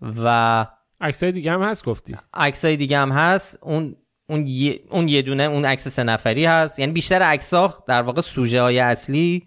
[0.00, 0.66] و
[1.00, 3.58] عکسای دیگه هم هست گفتی؟ عکسای دیگه هم هست.
[3.62, 3.96] اون
[4.28, 6.78] اون یه, اون یه دونه اون عکس سه نفری هست.
[6.78, 9.46] یعنی بیشتر عکس‌ها در واقع سوژه های اصلی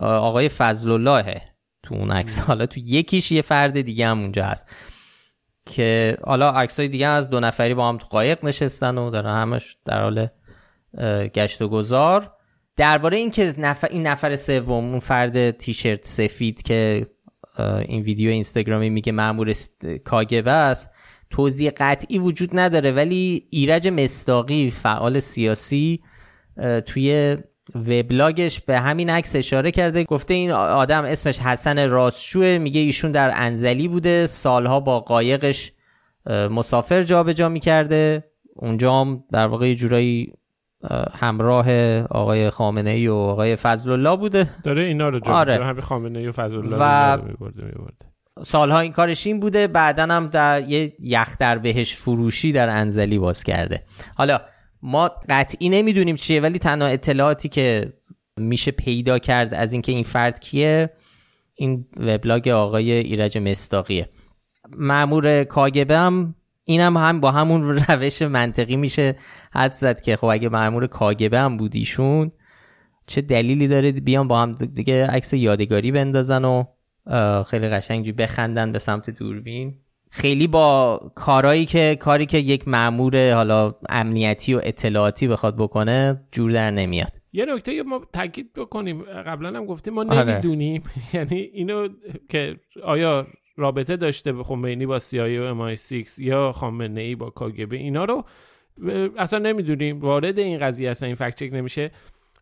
[0.00, 1.40] آقای فضل الله
[1.82, 2.38] تو اون عکس.
[2.38, 4.66] حالا تو یکیش یه فرد دیگه هم اونجا هست.
[5.68, 9.76] که حالا عکسای دیگه از دو نفری با هم تو قایق نشستن و دارن همش
[9.84, 10.26] در حال
[11.34, 12.32] گشت و گذار.
[12.76, 17.06] درباره این که نفر این نفر سوم اون فرد تیشرت سفید که
[17.58, 19.52] این ویدیو اینستاگرامی میگه مامور
[20.04, 20.90] کاگبه است
[21.30, 26.02] توضیح قطعی وجود نداره ولی ایرج مستاقی فعال سیاسی
[26.86, 27.36] توی
[27.74, 30.04] وبلاگش به همین عکس اشاره کرده.
[30.04, 34.26] گفته این آدم اسمش حسن راستشوه میگه ایشون در انزلی بوده.
[34.26, 35.72] سالها با قایقش
[36.50, 38.24] مسافر جابجا جا می‌کرده.
[38.56, 40.32] اونجا هم در واقع یه جورایی
[41.18, 44.46] همراه آقای خامنه ای و آقای فضل الله بوده.
[44.64, 45.64] داره اینا رو جا آره.
[45.64, 47.18] همین خامنه ای و فضل الله و
[48.42, 49.66] سالها این کارش این بوده.
[49.66, 53.82] بعدا هم در یه یخ در بهش فروشی در انزلی باز کرده.
[54.16, 54.40] حالا
[54.82, 57.92] ما قطعی نمی‌دونیم چیه ولی تنها اطلاعاتی که
[58.36, 60.90] میشه پیدا کرد از اینکه این فرد کیه
[61.54, 64.08] این وبلاگ آقای ایرج مستاقیه
[64.76, 69.16] معمور کاگبه هم اینم هم با همون روش منطقی میشه
[69.52, 72.32] حد زد که خب اگه معمور کاگبه هم بودیشون
[73.06, 76.64] چه دلیلی داره؟ بیان با هم دیگه عکس یادگاری بندازن و
[77.44, 79.78] خیلی قشنگی بخندن به سمت دوربین.
[80.10, 86.52] خیلی با کارایی که کاری که یک معمور حالا امنیتی و اطلاعاتی بخواد بکنه جور
[86.52, 87.12] در نمیاد.
[87.32, 89.02] یه نکته ما تاکید بکنیم.
[89.02, 90.32] قبلا هم گفتیم ما آره.
[90.32, 90.82] نمی‌دونیم.
[91.14, 91.88] یعنی اینو
[92.28, 97.30] که آیا رابطه داشته به خمینی با سیایی و امای 6 یا خامنه ای با
[97.30, 98.24] کاگبه اینا رو
[99.16, 100.00] اصلا نمی‌دونیم.
[100.00, 101.90] وارد این قضیه اصلا این فکت چک نمیشه.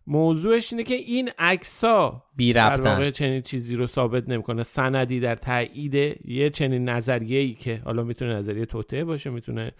[0.07, 4.63] موضوعش اینه که این عکسا بی در واقع چنین چیزی رو ثابت نمی‌کنه.
[4.63, 9.73] سندی در تایید یه چنین نظریه ای که حالا می‌تونه نظریه توته باشه می‌تونه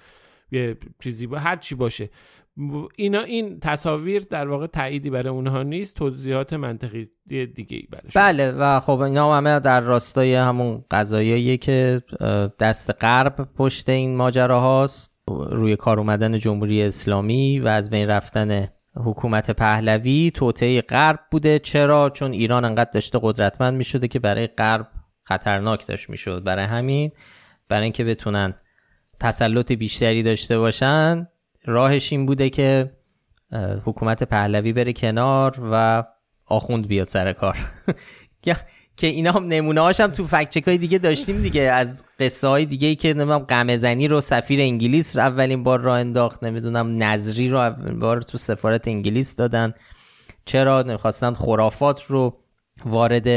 [0.51, 2.11] یه چیزی با هر چی باشه.
[2.97, 8.53] اینا این تصاویر در واقع تاییدی برای اونها نیست توضیحات منطقی دیگه ای برای بله
[8.53, 12.03] و خب اینا همه در راستای همون قضاییه که
[12.61, 15.11] دست غرب پشت این ماجره هاست
[15.51, 21.59] روی کار اومدن جمهوری اسلامی و از بین رفتن حکومت پهلوی توطعه غرب بوده.
[21.59, 24.89] چرا؟ چون ایران انقدر داشته قدرتمند می‌شده که برای غرب
[25.23, 26.45] خطرناک داشت می‌شد.
[26.45, 27.13] برای همین
[27.69, 28.55] برای اینکه بتونن
[29.21, 31.29] تسلط بیشتری داشته باشن
[31.65, 32.93] راهش این بوده که
[33.85, 36.05] حکومت پهلوی بره کنار و
[36.47, 37.57] آخوند بیاد سر کار.
[38.97, 41.63] که اینا هم نمونه هاشم تو فکچک های دیگه داشتیم دیگه.
[41.63, 46.45] از قصه های دیگه که نمی‌دونم قمزنی رو سفیر انگلیس رو اولین بار را انداخت
[46.45, 49.75] نمی‌دونم نظری رو اولین بار تو سفارت انگلیس دادن.
[50.45, 52.39] چرا؟ نمی‌خواستن خرافات رو
[52.85, 53.29] وارد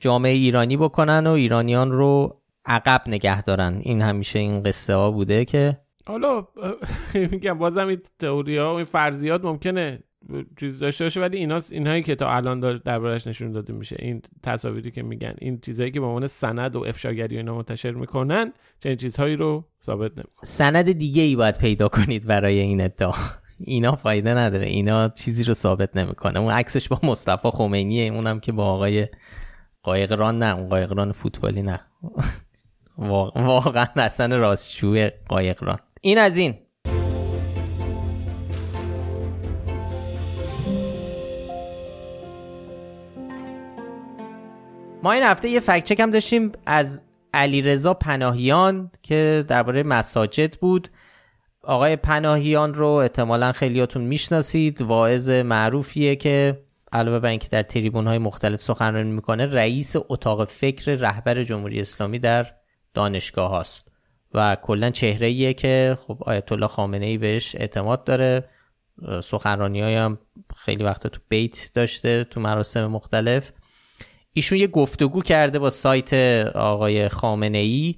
[0.00, 3.78] جامعه ایرانی بکنن و ایرانیان رو عقب نگه دارن.
[3.82, 6.46] این همیشه این قصه ها بوده که حالا
[7.32, 10.02] میگم بازم این تئوری ها و این فرضیات ممکنه
[10.60, 14.90] چیز داشته باشه ولی اینا اینهایی که تا الان دربارش نشون داده میشه این تصاویری
[14.90, 18.96] که میگن این چیزهایی که به عنوان سند و افشاگری و اینا منتشر می‌کنن چنین
[18.96, 20.42] چیزهایی رو ثابت نمی‌کنن.
[20.44, 23.12] سند دیگه ای باید پیدا کنید برای این ادعا.
[23.58, 24.66] اینا فایده نداره.
[24.66, 26.38] اینا چیزی رو ثابت نمی‌کنه.
[26.38, 28.12] اون عکسش با مصطفی خمینیه.
[28.12, 29.08] اونم که با آقای
[29.82, 31.80] قایقران نه اون قایقران فوتبالی نه.
[33.36, 35.78] واقعا اصلا راستشوی قایقران.
[36.00, 36.54] این از این.
[45.02, 47.02] ما این هفته یه فکت چک داشتیم از
[47.34, 50.88] علیرضا پناهیان که درباره مساجد بود.
[51.62, 54.82] آقای پناهیان رو احتمالا خیلیاتون می‌شناسید.
[54.82, 60.92] واعظ معروفیه که علاوه بر اینکه در تریبون های مختلف سخنرانی می‌کنه رئیس اتاق فکر
[60.92, 62.46] رهبر جمهوری اسلامی در
[62.94, 63.88] دانشگاه هاست.
[64.34, 68.48] و کلا چهره که خب آیت الله خامنه ای بهش اعتماد داره.
[69.22, 70.18] سخنرانی هم
[70.56, 73.52] خیلی وقت تو بیت داشته تو مراسم مختلف.
[74.32, 76.14] ایشون یه گفتگو کرده با سایت
[76.54, 77.94] آقای خامنه ای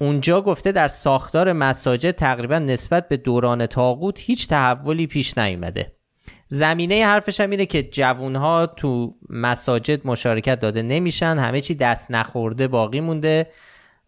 [0.00, 5.92] اونجا گفته در ساختار مساجد تقریبا نسبت به دوران تاغوت هیچ تحولی پیش نیومده.
[6.48, 12.68] زمینه حرفش هم اینه که جوونها تو مساجد مشارکت داده نمیشن همه چی دست نخورده
[12.68, 13.46] باقی مونده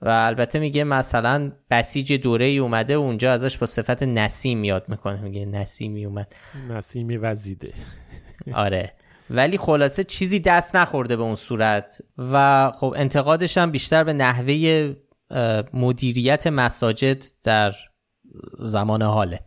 [0.03, 4.89] و البته میگه مثلا بسیج دوره ای اومده و اونجا ازش با صفت نسیم یاد
[4.89, 5.21] می‌کنه.
[5.21, 6.35] میگه نسیمی اومد.
[6.71, 7.73] نسیمی وزیده.
[8.55, 8.93] آره.
[9.31, 14.95] ولی خلاصه چیزی دست نخورده به اون صورت و خب انتقادش هم بیشتر به نحوه
[15.73, 17.75] مدیریت مساجد در
[18.59, 19.41] زمان حاله.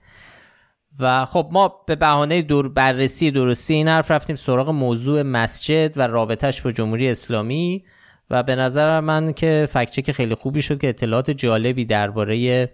[1.00, 6.02] و خب ما به بهانه دور بررسی درستی این حرف رفتیم سراغ موضوع مسجد و
[6.02, 7.84] رابطش با جمهوری اسلامی
[8.30, 12.70] و به نظر من که فکچک خیلی خوبی شد که اطلاعات جالبی درباره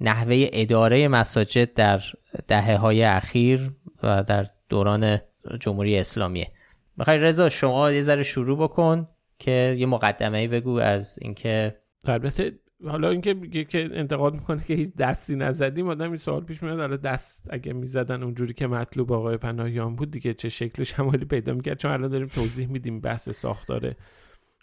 [0.00, 2.02] نحوه اداره مساجد در
[2.48, 3.70] دهه های اخیر
[4.02, 5.18] و در دوران
[5.60, 6.52] جمهوری اسلامیه.
[6.98, 12.58] بخوای رضا شما یه ذره شروع بکن که یه مقدمه ای بگو از اینکه البته
[12.84, 16.96] حالا اینکه که انتقاد می‌کنه که هیچ دستی نزدیم آدم این سوال پیش میاد حالا
[16.96, 21.78] دست اگه می‌زدن اونجوری که مطلوب آقای پناهیان بود دیگه چه شکل شمالی پیدا می‌کرد؟
[21.78, 23.94] چون الان داریم توضیح میدیم بحث ساختار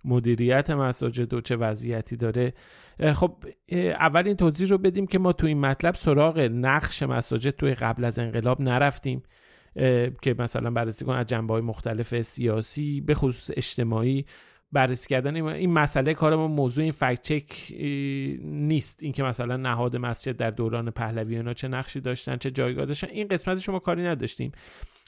[0.06, 2.54] مدیریت مساجد و چه وضعیتی داره.
[3.14, 3.36] خب
[4.00, 8.06] اول این توضیح رو بدیم که ما تو این مطلب سراغ نقش مساجد توی قبل
[8.06, 9.24] از انقلاب نرفتیم.
[10.22, 14.26] که مثلا بررسی کن از جنبه های مختلف سیاسی به خصوص اجتماعی
[14.72, 15.48] بررسی کردن.
[15.48, 17.74] این مسئله کار ما موضوع این فکت چک
[18.44, 19.04] نیست.
[19.04, 23.08] اینکه مثلا نهاد مسجد در دوران پهلوی اینا چه نقشی داشتن چه جایگاه داشتن.
[23.08, 24.52] این قسمت شما کاری نداشتیم.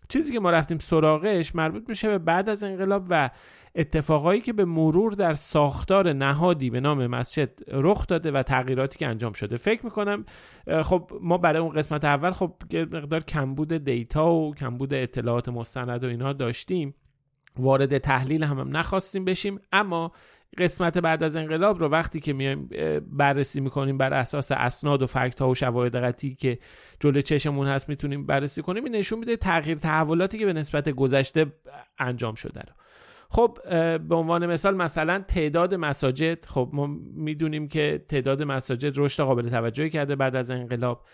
[0.08, 3.30] چیزی که ما رفتیم سراغش مربوط میشه به بعد از انقلاب و
[3.76, 9.08] اتفاقایی که به مرور در ساختار نهادی به نام مسجد رخ داده و تغییراتی که
[9.08, 9.58] انجام شده.
[9.58, 10.26] فکر می‌کنم
[10.84, 16.08] خب ما برای اون قسمت اول خب مقدار کمبود دیتا و کمبود اطلاعات مستند و
[16.08, 16.96] اینها داشتیم.
[17.58, 19.60] وارد تحلیل هم, هم نخواستیم بشیم.
[19.72, 20.12] اما
[20.58, 22.70] قسمت بعد از انقلاب رو وقتی که میایم
[23.12, 26.60] بررسی می‌کنیم بر اساس اسناد و فکت ها و شواهد قطعی که
[27.00, 31.46] جلو چشمون هست می‌تونیم بررسی کنیم این نشون میده تغییر تحولاتی که به نسبت گذشته
[32.00, 32.74] انجام شده رو.
[33.32, 33.58] خب
[33.98, 39.90] به عنوان مثال مثلا تعداد مساجد خب ما می‌دونیم که تعداد مساجد رشد قابل توجهی
[39.90, 41.06] کرده بعد از انقلاب.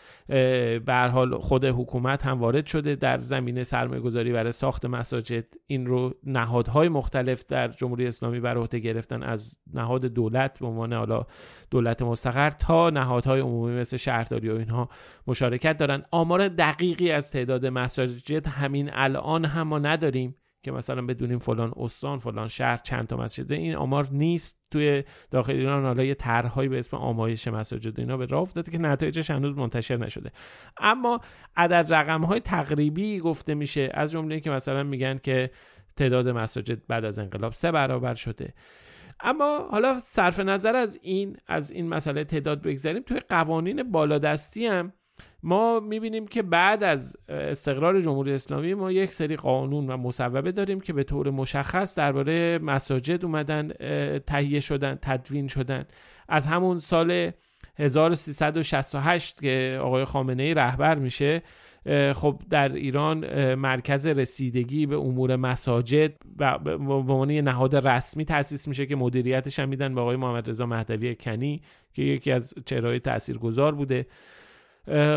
[0.86, 5.46] به حال خود حکومت هم وارد شده در زمینه سرمایه گذاری برای ساخت مساجد.
[5.68, 10.94] این رو نهادهای مختلف در جمهوری اسلامی بر عهده گرفتن از نهاد دولت به عنوان
[10.94, 11.26] حالا
[11.72, 14.90] دولت مستقر تا نهادهای عمومی مثل شهرداری و اینها
[15.28, 16.04] مشارکت دارن.
[16.12, 20.36] آمار دقیقی از تعداد مساجد همین الان هم ما نداریم.
[20.66, 23.52] که مثلا بدونیم فلان استان فلان شهر چند تا مسجد.
[23.52, 25.86] این آمار نیست توی داخل ایران.
[25.86, 29.98] حالا یه طرحهایی به اسم آمایش مساجد اینا به راه افتاده که نتایجش هنوز منتشر
[29.98, 30.32] نشده.
[30.78, 31.20] اما
[31.56, 35.52] عدد رقم های تقریبی گفته میشه از جمله که مثلا میگن که
[35.96, 38.54] تعداد مساجد بعد از انقلاب سه برابر شده.
[39.20, 43.04] اما حالا صرف نظر از این از این مسئله تعداد بگذاریم.
[43.04, 44.94] توی قوانین بالادستی هم
[45.46, 50.80] ما می‌بینیم که بعد از استقرار جمهوری اسلامی ما یک سری قانون و مصوبه داریم
[50.80, 53.72] که به طور مشخص درباره مساجد اومدن
[54.20, 55.86] تهیه شدن تدوین شدن.
[56.30, 57.32] از همون سال
[57.78, 61.42] 1368 که آقای خامنه ای رهبر میشه
[62.14, 66.12] خب در ایران مرکز رسیدگی به امور مساجد
[66.64, 71.16] به عنوان نهاد رسمی تأسیس میشه که مدیریتش هم میدن به آقای محمد رضا مهدوی
[71.16, 71.62] کنی
[71.94, 74.06] که یکی از چهرهای تاثیرگذار بوده.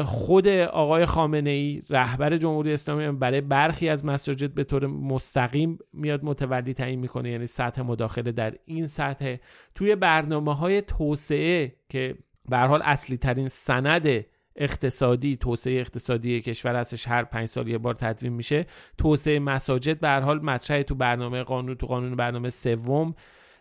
[0.05, 6.25] خود آقای خامنه ای رهبر جمهوری اسلامی برای برخی از مساجد به طور مستقیم میاد
[6.25, 9.37] متولی تعیین می‌کنه یعنی سطح مداخله در این سطح.
[9.75, 12.15] توی برنامه های توسعه که
[12.49, 14.25] به حال اصلی ترین سند
[14.57, 18.67] اقتصادی توسعه اقتصادی کشور هستش هر پنج سال یه بار تدوین میشه
[18.99, 23.15] توسعه مساجد به حال مطرح تو برنامه قانون تو قانون برنامه سوم.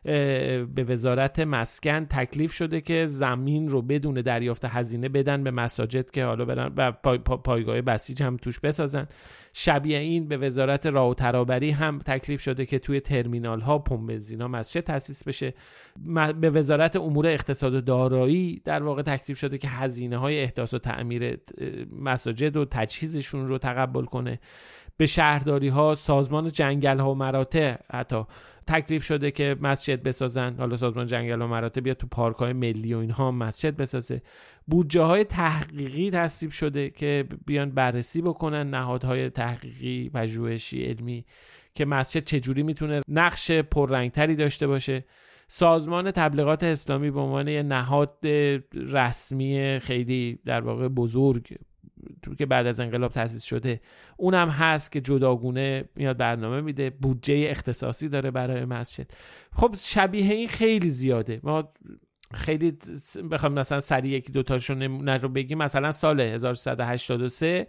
[0.04, 6.26] به وزارت مسکن تکلیف شده که زمین رو بدون دریافت هزینه بدن به مساجد که
[6.26, 9.08] حالا برن و پای پایگاه بسیج هم توش بسازن.
[9.54, 14.10] شبیه این به وزارت راه و ترابری هم تکلیف شده که توی ترمینال ها پمپ
[14.10, 15.54] بنزینا مسجد تاسیس بشه.
[16.42, 20.80] به وزارت امور اقتصاد و دارایی در واقع تکلیف شده که هزینه های احداث و
[20.80, 21.38] تعمیر
[22.02, 24.40] مساجد و تجهیزشون رو تقبل کنه.
[24.98, 28.24] به شهرداری ها سازمان جنگل ها و مراتع حتی
[28.68, 30.56] تکلیف شده که مسجد بسازن.
[30.58, 34.22] حالا سازمان جنگل و مراتع بیاد تو پارک های ملی و اینها مسجد بسازه.
[34.68, 41.26] بودجه های تحقیقی تصویب شده که بیان بررسی بکنن نهادهای تحقیقی پژوهشی علمی
[41.76, 45.06] که مسجد چجوری می‌تونه نقش پررنگتری داشته باشه.
[45.48, 48.18] سازمان تبلیغات اسلامی به عنوان نهاد
[48.74, 51.58] رسمی خیلی در واقع بزرگ
[52.22, 53.82] تو که بعد از انقلاب تأسیس شده.
[54.18, 56.90] اونم هست که جداگونه میاد برنامه میده.
[56.90, 59.12] بودجه اختصاصی داره برای مسجد.
[59.54, 61.40] خب شبیه این خیلی زیاده.
[61.44, 61.74] ما
[62.34, 62.78] خیلی
[63.32, 65.58] بخوام مثلا سریع یکی دوتاشون نمونه رو بگیم.
[65.58, 67.68] مثلا سال 1383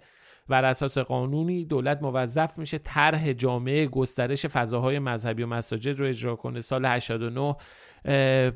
[0.48, 6.36] بر اساس قانونی دولت موظف میشه طرح جامعه گسترش فضاهای مذهبی و مساجد رو اجرا
[6.36, 6.60] کنه.
[6.60, 7.56] سال 89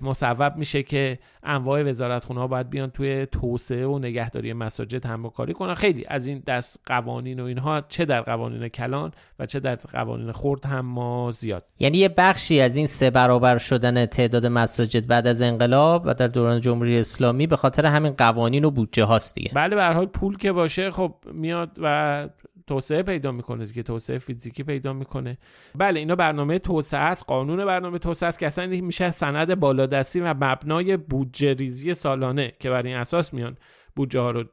[0.02, 5.52] مصوب میشه که انواع وزارتخونه ها باید بیان توی توسعه و نگهداری مساجد هم کاری
[5.52, 5.74] کنن.
[5.74, 10.32] خیلی از این دست قوانین و اینها چه در قوانین کلان و چه در قوانین
[10.32, 11.64] خرد هم ما زیاد.
[11.78, 16.28] یعنی یه بخشی از این سه برابر شدن تعداد مساجد بعد از انقلاب و در
[16.28, 19.50] دوران جمهوری اسلامی به خاطر همین قوانین و بودجه هاست دیگه.
[19.54, 22.28] بله به حال پول که باشه خب میاد و
[22.72, 25.38] توسعه پیدا می‌کنه که توسعه فیزیکی پیدا می‌کنه.
[25.74, 30.34] بله اینا برنامه توسعه است قانون برنامه توسعه است که اصلا میشه سند بالادستی و
[30.34, 33.56] مبنای بودجه ریزی سالانه که بر این اساس میان
[33.96, 34.44] بودجه ها رو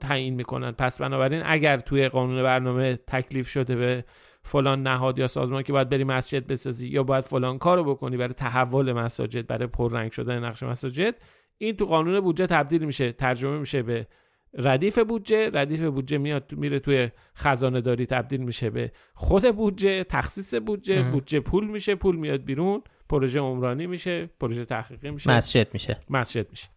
[0.00, 0.72] تعیین می‌کنن.
[0.72, 4.04] پس بنابراین اگر توی قانون برنامه تکلیف شده به
[4.42, 8.34] فلان نهاد یا سازمان که باید بری مسجد بسازی یا باید فلان کارو بکنی برای
[8.34, 11.14] تحول مساجد برای پررنگ شدن نقش مساجد
[11.58, 14.06] این تو قانون بودجه تبدیل میشه ترجمه میشه به
[14.58, 20.54] ردیف بودجه ردیف بودجه میاد میره توی خزانه داری تبدیل میشه به خود بودجه تخصیص
[20.54, 25.30] بودجه بودجه پول میشه پول میاد بیرون پروژه عمرانی میشه پروژه تحقیقی میشه.
[25.30, 26.00] مسجد میشه.
[26.10, 26.68] مسجد میشه.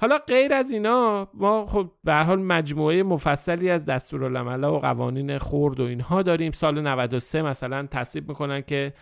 [0.00, 5.80] حالا غیر از اینا ما خب به حال مجموعه مفصلی از دستورالعمل و قوانین خرد
[5.80, 6.52] و اینها داریم.
[6.52, 8.92] سال 93 مثلا تصویب می‌کنن که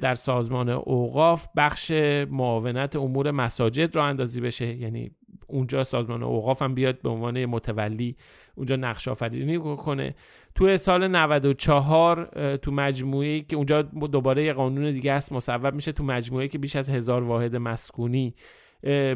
[0.00, 1.90] در سازمان اوقاف بخش
[2.30, 4.76] معاونت امور مساجد را اندازی بشه.
[4.76, 5.10] یعنی
[5.50, 8.16] اونجا سازمان اوقاف هم بیاد به عنوان متولی
[8.54, 10.14] اونجا نقش آفرینی کنه.
[10.54, 16.04] تو سال 94 تو مجموعه که اونجا دوباره یه قانون دیگه است مصوب میشه تو
[16.04, 18.34] مجموعه که بیش از هزار واحد مسکونی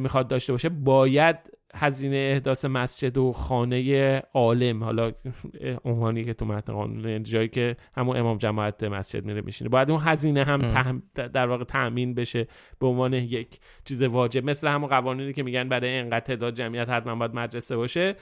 [0.00, 1.36] می‌خواد داشته باشه باید
[1.76, 5.12] هزینه احداث مسجد و خانه عالم حالا
[5.84, 9.70] عنوانی که تو متن قانون جایی که همون امام جماعت مسجد میره میشینه.
[9.70, 12.46] باید اون هزینه هم در واقع تأمین بشه
[12.78, 14.44] به عنوان یک چیز واجب.
[14.44, 18.14] مثل همون قوانینی که میگن برای اینقدر تعداد جمعیت حتما باید مدرسه باشه.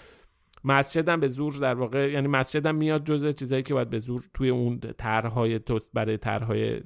[0.65, 4.49] مسجدم به زور در واقع یعنی مسجدم میاد جزء چیزایی که باید به زور توی
[4.49, 6.81] اون طرحهای توست برای طرحهای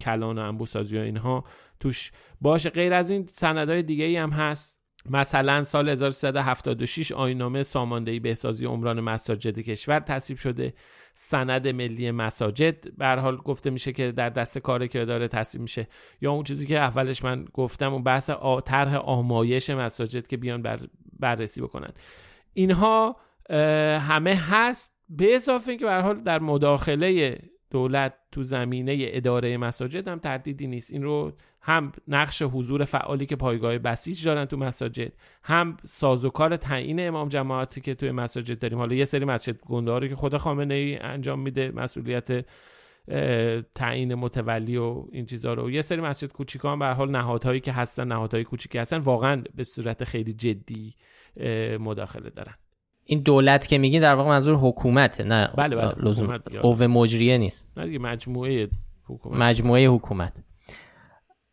[0.00, 1.44] کلان و انبوسازی و اینها
[1.82, 2.70] توش باشه.
[2.70, 4.78] غیر از این سندهای دیگه ای هم هست.
[5.10, 10.74] مثلا سال 1376 آینامه ساماندهی بهسازی عمران مساجد کشور تصویب شده.
[11.14, 12.96] سند ملی مساجد.
[12.96, 15.88] به حال گفته میشه که در دست کار که داره تصویب میشه.
[16.20, 18.30] یا اون چیزی که اولش من گفتم اون بحث
[18.64, 20.78] طرح آمایش مساجد که بیان بر
[21.18, 21.90] بررسی بکنن.
[22.54, 23.16] اینها
[24.00, 24.98] همه هست.
[25.08, 27.38] به اضافه اینکه به حال در مداخله
[27.70, 30.92] دولت تو زمینه اداره مساجد هم تردیدی نیست.
[30.92, 31.32] این رو
[31.64, 37.80] هم نقش حضور فعالی که پایگاه بسیج دارن تو مساجد هم سازوکار تعیین امام جماعتی
[37.80, 38.78] که توی مساجد داریم.
[38.78, 42.46] حالا یه سری مسجد گندهاری که خود خامنه ای انجام میده مسئولیت
[43.74, 45.70] تعیین متولی و این چیزها رو.
[45.70, 50.04] یه سری مسجد کوچیکان به حال نهادهایی که هستن نهادهای کوچیکی هستن واقعا به صورت
[50.04, 50.94] خیلی جدی
[51.80, 52.54] مداخله دارن.
[53.04, 56.36] این دولت که میگی در واقع منظور حکومته نه بله بله لزوم.
[56.36, 57.68] قوه مجریه نیست.
[57.76, 58.68] نه مجموعه
[59.04, 59.38] حکومت.
[59.38, 60.44] مجموعه حکومت.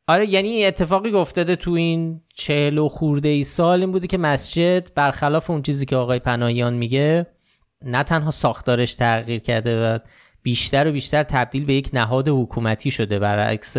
[0.10, 4.94] آره یعنی اتفاقی افتاده تو این چهل و خورده ای سال این بوده که مسجد
[4.96, 7.28] برخلاف اون چیزی که آقای پناهیان میگه
[7.86, 10.00] نه تنها ساختارش تغییر کرده و
[10.44, 13.78] بیشتر و بیشتر تبدیل به یک نهاد حکومتی شده برعکس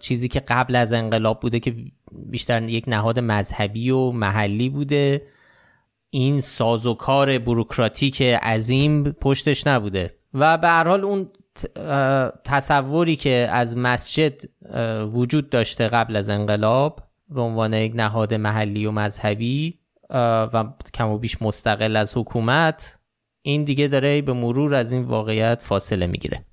[0.00, 1.74] چیزی که قبل از انقلاب بوده که
[2.12, 5.22] بیشتر یک نهاد مذهبی و محلی بوده.
[6.10, 10.08] این سازوکار بروکراتیک عظیم پشتش نبوده.
[10.34, 11.28] و به هر حال اون
[12.44, 14.42] تصوری که از مسجد
[15.12, 19.78] وجود داشته قبل از انقلاب به عنوان یک نهاد محلی و مذهبی
[20.52, 22.98] و کم و بیش مستقل از حکومت
[23.42, 26.44] این دیگه داره به مرور از این واقعیت فاصله می‌گیره.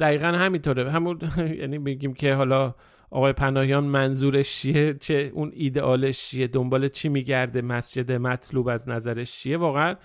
[0.00, 0.90] دقیقا همینطوره.
[0.90, 1.18] همون
[1.60, 2.74] یعنی بگیم که حالا
[3.10, 9.32] آقای پناهیان منظورش چیه؟ چه اون ایدئالش چیه؟ دنبال چی میگرده؟ مسجد مطلوب از نظرش
[9.32, 9.96] چیه؟ واقعا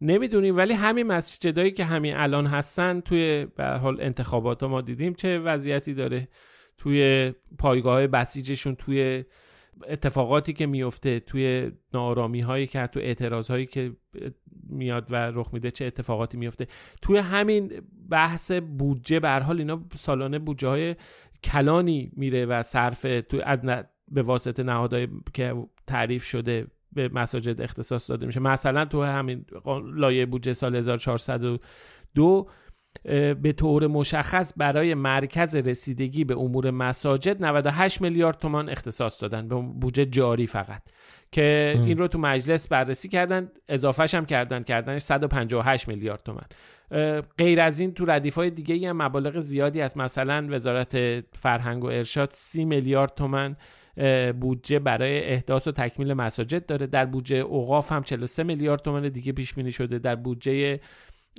[0.00, 5.38] نمی‌دونیم ولی همین مسجدایی که همین الان هستن توی به حال انتخابات ما دیدیم چه
[5.38, 6.28] وضعیتی داره
[6.78, 9.24] توی پایگاه بسیجشون توی
[9.88, 13.96] اتفاقاتی که میفته توی نارامی هایی که تو اعتراض هایی که
[14.68, 16.66] میاد و رخ میده چه اتفاقاتی میفته
[17.02, 17.72] توی همین
[18.10, 20.96] بحث بودجه به حال اینا سالانه بودجه های
[21.44, 23.60] کلانی میره و صرف تو از
[24.08, 25.54] به واسطه نهادهای که
[25.86, 26.66] تعریف شده
[26.98, 28.40] به مساجد اختصاص داده میشه.
[28.40, 29.44] مثلا تو همین
[29.94, 32.48] لایه بودجه سال 1402
[33.42, 39.48] به طور مشخص برای مرکز رسیدگی به امور مساجد 98 میلیارد تومان اختصاص دادن.
[39.48, 40.82] به بودجه جاری فقط.
[41.32, 44.62] که این رو تو مجلس بررسی کردن اضافهش هم کردن.
[44.62, 46.44] کردنش 158 میلیارد تومان.
[47.38, 51.86] غیر از این تو ردیف های دیگه هم مبالغ زیادی از مثلا وزارت فرهنگ و
[51.86, 53.56] ارشاد 30 میلیارد تومن
[54.40, 56.86] بودجه برای احداث و تکمیل مساجد داره.
[56.86, 59.98] در بودجه اوقاف هم 43 میلیارد تومن دیگه پیش بینی شده.
[59.98, 60.80] در بودجه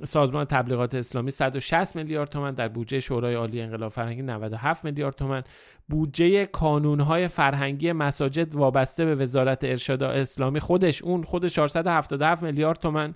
[0.03, 2.53] سازمان تبلیغات اسلامی 160 میلیارد تومن.
[2.53, 5.43] در بودجه شورای عالی انقلاب فرهنگی 97 میلیارد تومن.
[5.89, 10.59] بودجه کانونهای فرهنگی مساجد وابسته به وزارت ارشاد اسلامی.
[10.59, 13.15] خودش اون خود 477 میلیارد تومن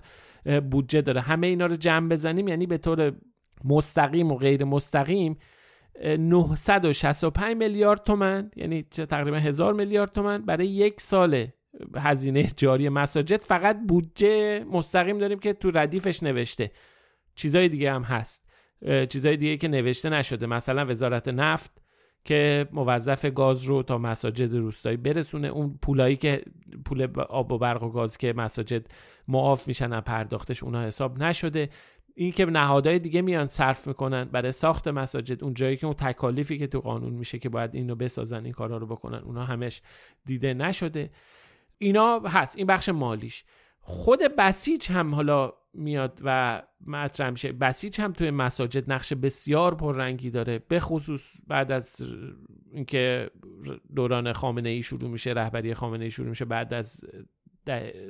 [0.70, 1.20] بودجه داره.
[1.20, 3.12] همه اینا رو جمع بزنیم یعنی به طور
[3.64, 5.36] مستقیم و غیر مستقیم
[6.02, 11.46] 965 میلیارد تومن یعنی تقریبا هزار میلیارد تومن برای یک سال
[11.96, 13.42] هزینه جاری مساجد.
[13.42, 16.70] فقط بودجه مستقیم داریم که تو ردیفش نوشته.
[17.34, 18.50] چیزای دیگه هم هست.
[19.08, 20.46] چیزای دیگه که نوشته نشده.
[20.46, 21.72] مثلا وزارت نفت
[22.24, 25.48] که موظف گاز رو تا مساجد روستایی برسونه.
[25.48, 26.42] اون پولایی که
[26.84, 28.86] پول آب و برق و گاز که مساجد
[29.28, 31.68] معاف میشن پرداختش اونها حساب نشده.
[32.14, 36.58] این که نهادهای دیگه میان صرف می‌کنن برای ساخت مساجد اون جایی که اون تکالیفی
[36.58, 39.82] که تو قانون میشه که باید اینو بسازن این کارا رو بکنن اونها همش
[40.24, 41.10] دیده نشده.
[41.78, 42.56] اینا هست.
[42.56, 43.44] این بخش مالیش.
[43.80, 47.52] خود بسیج هم حالا میاد و مطرح میشه.
[47.52, 50.58] بسیج هم توی مساجد نقش بسیار پررنگی داره.
[50.58, 52.02] به خصوص بعد از
[52.72, 53.30] اینکه
[53.94, 57.04] دوران خامنه ای شروع میشه رهبری خامنه ای شروع میشه بعد از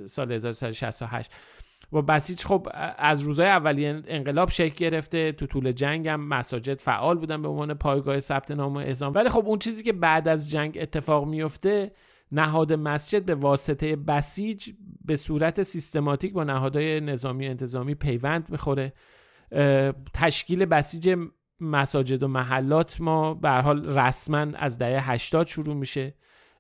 [0.07, 1.33] سال 1368
[1.93, 2.69] و بسیج خب
[2.99, 7.75] از روزهای اولیه انقلاب شکل گرفته تو طول جنگ هم مساجد فعال بودن به عنوان
[7.75, 9.15] پایگاه ثبت نام و اعزام.
[9.15, 11.93] ولی خب اون چیزی که بعد از جنگ اتفاق میفته
[12.33, 14.71] نهاد مسجد به واسطه بسیج
[15.05, 18.93] به صورت سیستماتیک با نهادهای نظامی انتظامی پیوند می‌خوره.
[20.15, 21.17] تشکیل بسیج
[21.61, 26.15] مساجد و محلات ما به حال رسما از دهه 80 شروع میشه.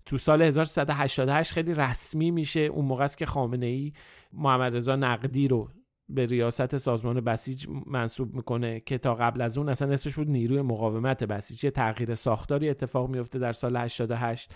[0.07, 3.93] تو سال 1388 خیلی رسمی میشه اون موقع است که خامنه ای
[4.33, 5.69] محمد رضا نقدی رو
[6.09, 10.63] به ریاست سازمان بسیج منصوب می‌کنه که تا قبل از اون اصلا اسمش بود نیروی
[10.63, 14.53] مقاومت بسیج یه تغییر ساختاری اتفاق میفته در سال 88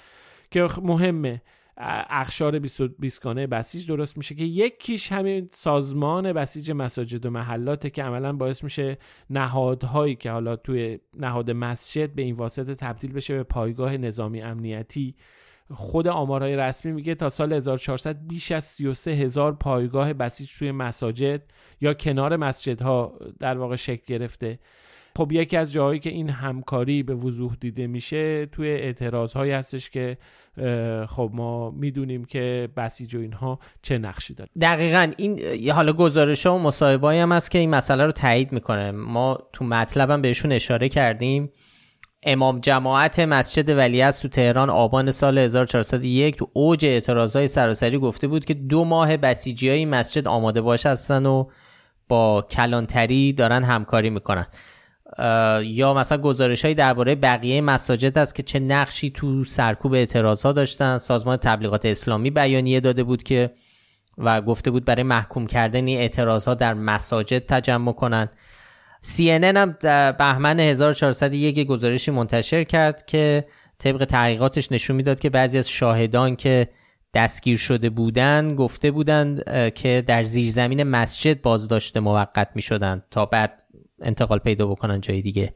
[0.50, 1.42] که مهمه.
[1.80, 2.58] اخشار
[2.98, 8.64] بیسکانه بسیج درست میشه که یکیش همین سازمان بسیج مساجد و محلاته که عملا باعث
[8.64, 8.98] میشه
[9.30, 15.14] نهادهایی که حالا توی نهاد مسجد به این واسطه تبدیل بشه به پایگاه نظامی امنیتی.
[15.74, 21.42] خود آمارهای رسمی میگه تا سال 1400 بیش از 33 هزار پایگاه بسیج توی مساجد
[21.80, 24.58] یا کنار مسجدها در واقع شکل گرفته.
[25.18, 29.90] خب یکی از جاهایی که این همکاری به وضوح دیده میشه توی اعتراض هایی هستش
[29.90, 30.18] که
[31.08, 34.50] خب ما می‌دونیم که بسیج و اینها چه نقشی داره.
[34.60, 35.40] دقیقا این
[35.70, 38.90] حالا گزارش ها و مصاحبه هم هست که این مسئله رو تایید می‌کنه.
[38.90, 41.50] ما تو مطلبم بهشون اشاره کردیم.
[42.22, 48.44] امام جماعت مسجد ولیعصر تو تهران آبان سال 1401 تو اوج اعتراضای سراسری گفته بود
[48.44, 51.44] که دو ماه بسیجی های مسجد آماده باش هستن و
[52.08, 54.46] با کلانتری دارن همکاری می‌کنن.
[55.64, 60.52] یا مثلا گزارش های درباره بقیه مساجد است که چه نقشی تو سرکوب اعتراض ها
[60.52, 60.98] داشتن.
[60.98, 63.50] سازمان تبلیغات اسلامی بیانیه داده بود که
[64.18, 68.28] و گفته بود برای محکوم کردن این اعتراض ها در مساجد تجمع کنن
[69.02, 73.44] CNN هم در بهمن 1401 گزارشی منتشر کرد که
[73.78, 76.68] طبق تحقیقاتش نشون می‌داد که بعضی از شاهدان که
[77.14, 79.44] دستگیر شده بودند گفته بودند
[79.74, 83.62] که در زیرزمین مسجد بازداشت موقت می شدند تا بعد
[84.02, 85.54] انتقال پیدا بکنن جای دیگه.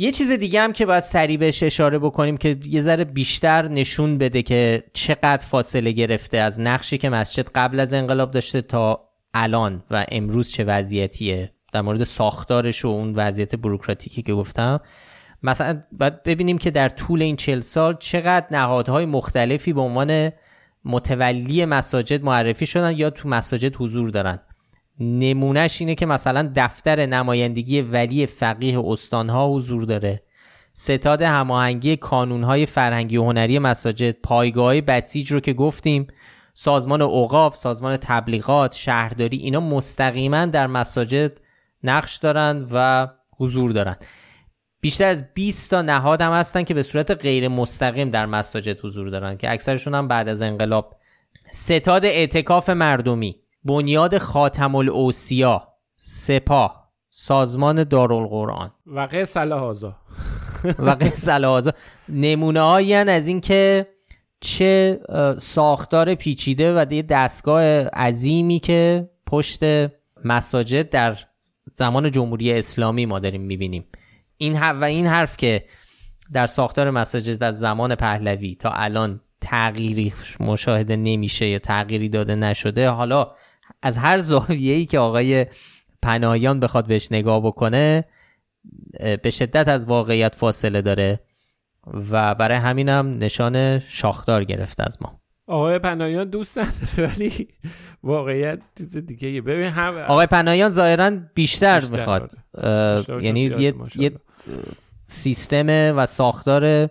[0.00, 4.18] یه چیز دیگه هم که باید سریع بهش اشاره بکنیم که یه ذره بیشتر نشون
[4.18, 9.82] بده که چقدر فاصله گرفته از نقشی که مسجد قبل از انقلاب داشته تا الان
[9.90, 11.52] و امروز چه وضعیتیه.
[11.72, 14.80] در مورد ساختارش و اون وضعیت بروکراتیکی که گفتم.
[15.42, 20.30] مثلا باید ببینیم که در طول این چل سال چقدر نهادهای مختلفی به عنوان
[20.84, 24.38] متولی مساجد معرفی شدن یا تو مساجد حضور دارن.
[25.00, 30.22] نمونهش اینه که مثلا دفتر نمایندگی ولی فقیه استانها حضور داره.
[30.72, 36.06] ستاد هماهنگی کانونهای فرهنگی و هنری مساجد پایگاه بسیج رو که گفتیم
[36.54, 41.32] سازمان اوقاف سازمان تبلیغات شهرداری اینا مستقیما در مساجد
[41.84, 43.96] نقش دارن و حضور دارن.
[44.80, 49.08] بیشتر از 20 تا نهاد هم هستن که به صورت غیر مستقیم در مساجد حضور
[49.08, 50.96] دارن که اکثرشون هم بعد از انقلاب.
[51.50, 53.36] ستاد اعتکاف مردمی.
[53.68, 58.70] بنیاد خاتم الاوسیا سپاه سازمان دارالقرآن.
[58.86, 59.96] و قیس آزا
[60.86, 61.72] و قیس آزا
[62.08, 63.86] نمونه هایی از اینکه
[64.40, 65.00] چه
[65.38, 69.60] ساختار پیچیده و یه دستگاه عظیمی که پشت
[70.24, 71.16] مساجد در
[71.74, 73.84] زمان جمهوری اسلامی ما داریم می‌بینیم.
[74.36, 75.64] این و این حرف که
[76.32, 82.88] در ساختار مساجد از زمان پهلوی تا الان تغییری مشاهده نمیشه یا تغییری داده نشده
[82.88, 83.32] حالا
[83.82, 85.46] از هر زاویه‌ای که آقای
[86.02, 88.04] پناهیان بخواد بهش نگاه بکنه
[89.22, 91.20] به شدت از واقعیت فاصله داره
[92.10, 95.20] و برای همینم نشان شاخدار گرفته از ما.
[95.46, 97.48] آقای پناهیان دوست نداره ولی
[98.02, 103.24] واقعیت چیز دیگه ببین هم آقای پناهیان ظاهرا بیشتر, می‌خواد آره.
[103.24, 104.12] یعنی یه, یه
[105.06, 105.66] سیستم
[105.96, 106.90] و ساختار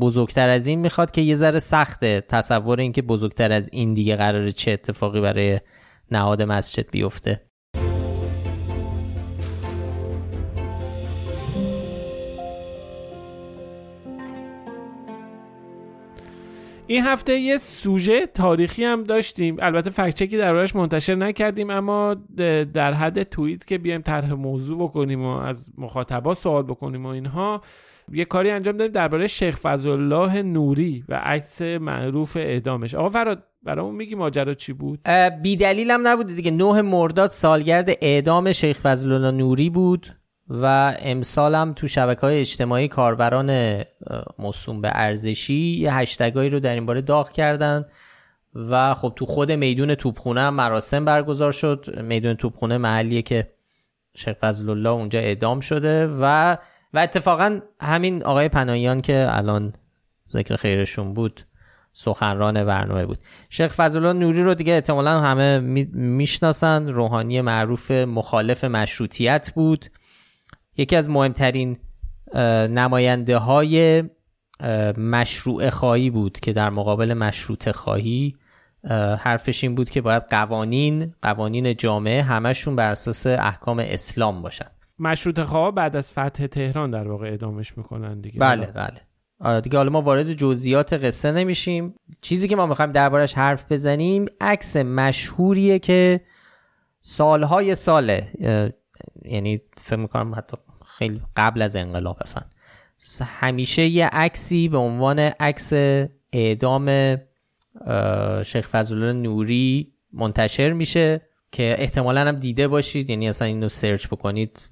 [0.00, 4.52] بزرگتر از این می‌خواد که یه ذره سخته تصور اینکه بزرگتر از این دیگه قراره
[4.52, 5.60] چه اتفاقی برای
[6.12, 7.40] نهاد مسجد بیفته.
[16.86, 19.56] این هفته یه سوژه تاریخی هم داشتیم.
[19.60, 22.14] البته فکچکی دربارش منتشر نکردیم اما
[22.74, 27.62] در حد توییت که بیایم طرح موضوع بکنیم و از مخاطبا سوال بکنیم و اینها
[28.12, 32.94] یه کاری انجام دادیم درباره شیخ فضلالله نوری و عکس معروف اعدامش.
[32.94, 35.08] آقا فراد برامون میگی ماجرا چی بود؟
[35.42, 36.26] بی دلیل هم نبود.
[36.26, 40.06] دیگه نه مرداد سالگرد اعدام شیخ فضلالله نوری بود
[40.48, 43.80] و امسال هم تو شبکه های اجتماعی کاربران
[44.38, 47.84] مصوم به ارزشی یه هشتگایی رو در این باره داغ کردن
[48.54, 52.00] و خب تو خود میدون توپخونه هم مراسم برگزار شد.
[52.02, 53.52] میدون توپخونه محلیه که
[54.16, 56.56] شیخ فضل الله اونجا اعدام شده و
[56.94, 59.72] و اتفاقا همین آقای پناهیان که الان
[60.32, 61.46] ذکر خیرشون بود
[61.92, 63.18] سخنران برنامه بود.
[63.50, 65.58] شیخ فضل نوری رو دیگه احتمالا همه
[65.92, 66.88] می‌شناسن.
[66.88, 69.86] روحانی معروف مخالف مشروطیت بود.
[70.76, 71.76] یکی از مهمترین
[72.70, 74.04] نماینده های
[74.96, 78.36] مشروع خواهی بود که در مقابل مشروط خواهی
[79.18, 84.66] حرفش این بود که باید قوانین قوانین جامعه همشون بر اساس احکام اسلام باشن.
[84.98, 88.40] مشروط خواه بعد از فتح تهران در واقع ادامش می‌کنن دیگه.
[88.40, 89.60] بله بله.
[89.60, 91.94] دیگه حالا ما وارد جزئیات قصه نمیشیم.
[92.20, 96.20] چیزی که ما می‌خوایم دربارش حرف بزنیم عکس مشهوریه که
[97.00, 98.28] سالهای ساله
[99.24, 102.42] یعنی فکر می‌کنم حتی خیلی قبل از انقلاب اصلا.
[103.24, 105.72] همیشه یه عکسی به عنوان عکس
[106.32, 107.16] اعدام
[108.42, 111.20] شیخ فضل نوری منتشر میشه
[111.52, 113.10] که احتمالا هم دیده باشید.
[113.10, 114.68] یعنی اصلا اینو سرچ بکنید.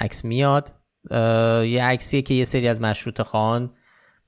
[0.00, 0.74] عکس میاد.
[1.10, 3.74] یه عکسیه که یه سری از مشروط خان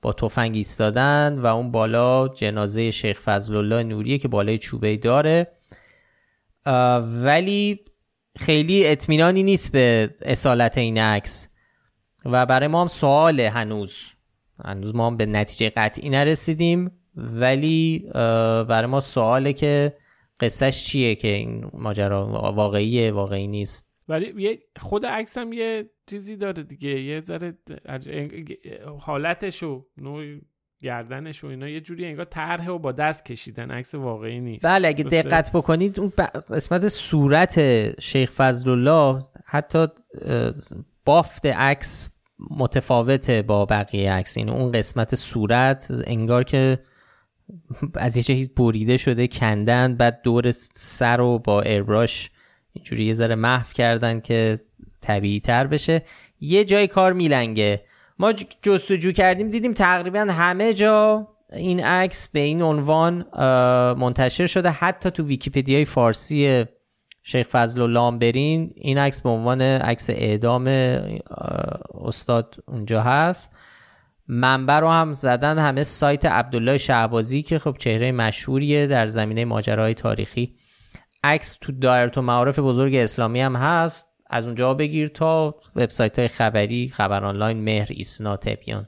[0.01, 5.51] با تفنگ ایستادن و اون بالا جنازه شیخ فضل الله نوریه که بالای چوبه داره.
[7.01, 7.79] ولی
[8.37, 11.47] خیلی اطمینانی نیست به اصالت این عکس.
[12.25, 14.11] و برای ما هم سوال هنوز.
[14.65, 16.91] هنوز ما هم به نتیجه قطعی نرسیدیم.
[17.15, 18.09] ولی
[18.69, 19.97] برای ما سواله که
[20.39, 23.92] قصهش چیه که این ماجرا واقعیه واقعی نیست.
[24.07, 27.01] ولی خود عکس هم یه چیزی داره دیگه.
[27.01, 27.57] یه ذره
[28.99, 30.23] حالتش و نوع
[30.81, 34.65] گردنش و اینا یه جوری انگار طرح و با دست کشیدن عکس واقعی نیست.
[34.65, 36.11] بله اگه دقت بکنید اون
[36.49, 37.59] قسمت صورت
[38.01, 39.87] شیخ فضل الله حتی
[41.05, 42.09] بافت عکس
[42.49, 44.37] متفاوته با بقیه عکس.
[44.37, 46.79] این یعنی اون قسمت صورت انگار که
[47.95, 52.31] از یه چیز بریده شده کندن بعد دور سر رو با ایربراش
[52.73, 54.59] اینجوری یه ذره محو کردن که
[55.01, 56.01] طبیعی تر بشه.
[56.39, 57.81] یه جای کار میلنگه.
[58.19, 63.25] ما جستجو کردیم دیدیم تقریبا همه جا این عکس به این عنوان
[63.97, 64.69] منتشر شده.
[64.69, 66.65] حتی تو ویکیپدیای فارسی
[67.23, 70.67] شیخ فضل الله برین این عکس به عنوان عکس اعدام
[72.01, 73.51] استاد اونجا هست.
[74.27, 79.93] منبع رو هم زدن همه سایت عبدالله شعبازی که خب چهره مشهوریه در زمینه ماجراهای
[79.93, 80.55] تاریخی.
[81.23, 84.07] عکس تو دایرت و معارف بزرگ اسلامی هم هست.
[84.29, 88.87] از اونجا بگیر تا وبسایت های خبری خبر آنلاین مهر ایسنا تبیان.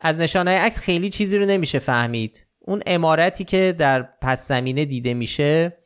[0.00, 2.46] از نشانه عکس خیلی چیزی رو نمیشه فهمید.
[2.58, 5.76] اون امارتی که در پس زمینه دیده میشه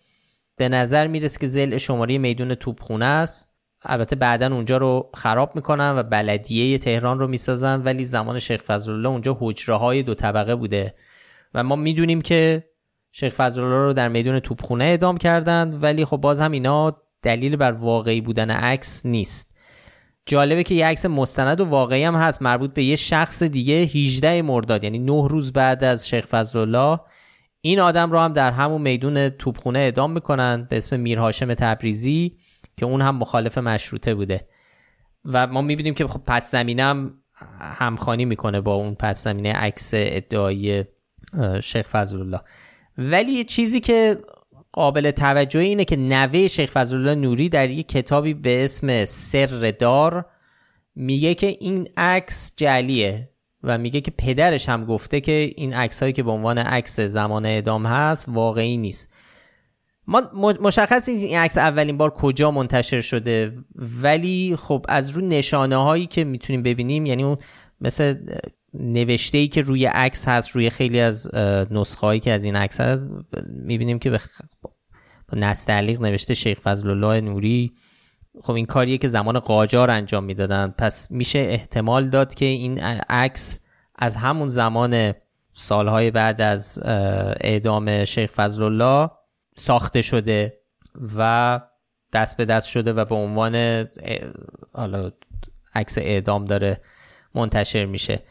[0.57, 3.49] به نظر می‌رسه که زل شماره میدون توپخونه است.
[3.83, 8.93] البته بعدا اونجا رو خراب می‌کنن و بلدیه تهران رو می‌سازن ولی زمان شیخ فضل
[8.93, 10.95] الله اونجا حجره های دو طبقه بوده.
[11.55, 12.70] و ما می‌دونیم که
[13.13, 17.57] شیخ فضل الله رو در میدون توپخونه اعدام کردند ولی خب باز هم اینا دلیل
[17.57, 19.51] بر واقعی بودن عکس نیست.
[20.27, 24.43] جالبه که یه عکس مستند و واقعی هم هست مربوط به یه شخص دیگه 18
[24.43, 27.01] مرداد یعنی 9 روز بعد از شیخ فضل الله
[27.61, 32.37] این آدم رو هم در همون میدون توپخونه اعدام می‌کنن به اسم میر هاشم تبریزی
[32.77, 34.49] که اون هم مخالف مشروطه بوده.
[35.25, 37.15] و ما می‌بینیم که خب پس زمینه هم
[37.61, 40.85] همخانی می‌کنه با اون پس زمینه عکس ادعای
[41.63, 42.41] شیخ فضل الله
[43.01, 44.19] ولی یه چیزی که
[44.73, 49.75] قابل توجه اینه که نوه شیخ فضل الله نوری در یک کتابی به اسم سر
[49.79, 50.27] دار
[50.95, 53.31] میگه که این عکس جلیه
[53.63, 57.47] و میگه که پدرش هم گفته که این عکس هایی که به عنوان عکس زمان
[57.47, 59.09] اعدام هست واقعی نیست.
[60.07, 60.23] ما
[60.61, 63.57] مشخص این عکس اولین بار کجا منتشر شده
[64.03, 67.37] ولی خب از رو نشانه هایی که می‌تونیم ببینیم یعنی اون
[67.81, 68.15] مثل
[68.75, 71.35] نوشته ای که روی عکس هست روی خیلی از
[71.71, 73.09] نسخه هایی که از این عکس هست
[73.47, 74.21] می‌بینیم که به
[75.33, 77.73] نستعلیق نوشته شیخ فضل الله نوری.
[78.43, 80.75] خب این کاریه که زمان قاجار انجام می‌دادن.
[80.79, 83.61] پس میشه احتمال داد که این عکس
[83.97, 85.13] از همون زمان
[85.55, 86.83] سالهای بعد از
[87.41, 89.11] اعدام شیخ فضل الله
[89.57, 90.61] ساخته شده
[91.17, 91.61] و
[92.13, 93.87] دست به دست شده و به عنوان
[94.73, 95.13] حالا
[95.75, 96.81] عکس اعدام داره
[97.35, 98.23] منتشر میشه.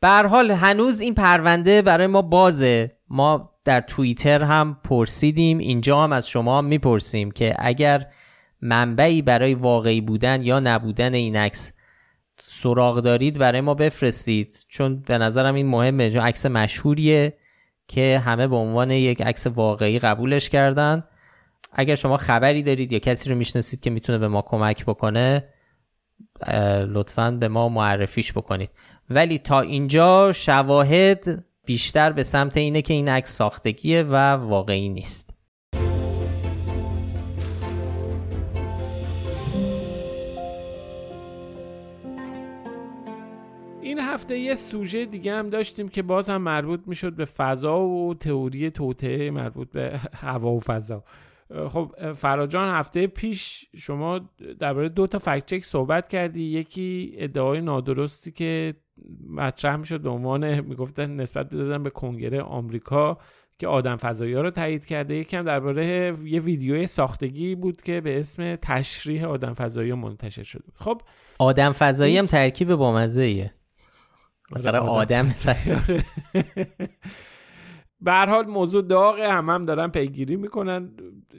[0.00, 2.92] به حال هنوز این پرونده برای ما بازه.
[3.08, 8.06] ما در توییتر هم پرسیدیم اینجا هم از شما می‌پرسیم که اگر
[8.62, 11.72] منبعی برای واقعی بودن یا نبودن این عکس
[12.38, 14.64] سراغ دارید برای ما بفرستید.
[14.68, 17.38] چون به نظرم این مهمه چون عکس مشهوریه
[17.88, 21.04] که همه به عنوان یک عکس واقعی قبولش کردن.
[21.72, 25.44] اگر شما خبری دارید یا کسی رو می‌شناسید که می‌تونه به ما کمک بکنه
[26.86, 28.70] لطفا به ما معرفیش بکنید.
[29.10, 35.30] ولی تا اینجا شواهد بیشتر به سمت اینه که این عکس ساختگیه و واقعی نیست.
[43.82, 48.14] این هفته یه سوژه دیگه هم داشتیم که باز هم مربوط می‌شد به فضا و
[48.14, 51.04] تئوری توته مربوط به هوا و فضا.
[51.68, 54.20] خب فراجان هفته پیش شما
[54.58, 56.42] درباره دو تا فکت چک صحبت کردی.
[56.42, 58.74] یکی ادعای نادرستی که
[59.30, 63.18] مطرح می‌شد به عنوان می‌گفتن نسبت بدادن به کنگره آمریکا
[63.58, 65.14] که آدم فضایی ها رو تایید کرده.
[65.14, 70.74] یکم درباره یه ویدیو ساختگی بود که به اسم تشریح آدم فضایی منتشر شده بود.
[70.78, 71.02] خب
[71.38, 73.54] آدم فضایی هم ترکیب بامزه ایه
[74.56, 76.02] آره، آدم فضایی
[78.00, 80.90] به هر حال موضوع داغه هم هم دارن پیگیری می‌کنن.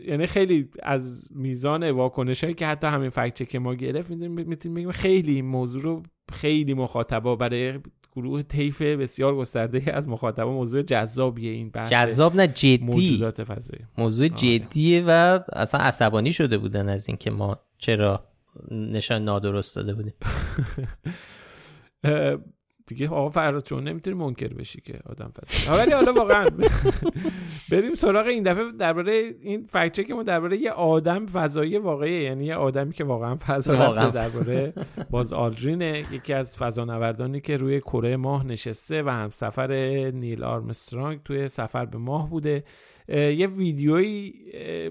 [0.05, 4.91] یعنی خیلی از میزان واکنش هایی که حتی همین فکچه که ما گرفت می‌تونیم بگیم
[4.91, 7.79] خیلی این موضوع رو خیلی مخاطبا برای
[8.15, 12.79] گروه طیف بسیار گسترده از مخاطبا موضوع جذابیه این بحث جذاب نه جدی.
[12.83, 13.85] موجودات فضایی.
[13.97, 14.35] موضوع آره.
[14.35, 18.25] جدیه و اصلا عصبانی شده بودن از اینکه ما چرا
[18.71, 20.13] نشان نادرست داده بودیم.
[22.89, 26.45] دیگه آقا فراد چون نمی‌تونی منکر بشی که آدم فضایی ولی حالا واقعا
[27.71, 32.45] بریم سراغ این دفعه درباره این فکت که ما درباره یه آدم فضایی واقعی یعنی
[32.45, 34.73] یه آدمی که واقعا فضا رفته درباره
[35.09, 39.71] باز آلدرینه یکی از فضانوردانی که روی کره ماه نشسته و هم سفر
[40.13, 42.63] نیل آرمسترانگ توی سفر به ماه بوده.
[43.09, 44.33] یه ویدیویی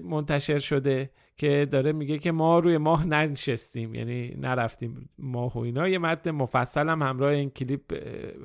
[0.03, 5.87] منتشر شده که داره میگه که ما روی ماه ننشستیم یعنی نرفتیم ماه و اینا.
[5.87, 7.81] یه متن مفصل هم همراه این کلیپ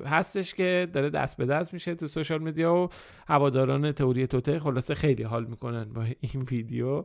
[0.05, 2.89] هستش که داره دست به دست میشه تو سوشال میدیا و
[3.27, 7.03] هواداران تئوری توته خلاصه خیلی حال می‌کنن با این ویدیو.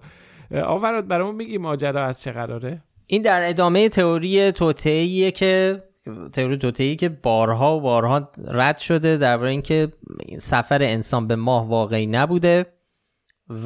[0.64, 5.82] آفراد برامون میگی ماجرا از چه قراره؟ این در ادامه تئوری توتئیه که
[6.32, 9.92] تئوری توتئی که بارها و بارها رد شده درباره اینکه
[10.38, 12.66] سفر انسان به ماه واقعی نبوده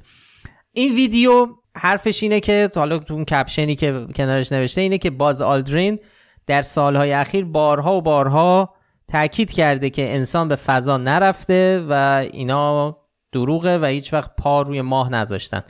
[0.72, 5.42] این ویدیو حرفش اینه که حالا تو اون کپشنی که کنارش نوشته اینه که باز
[5.42, 5.98] آلدرین
[6.46, 8.74] در سالهای اخیر بارها و بارها
[9.08, 12.96] تاکید کرده که انسان به فضا نرفته و اینا
[13.32, 15.62] دروغه و هیچ وقت پا روی ماه نذاشتن.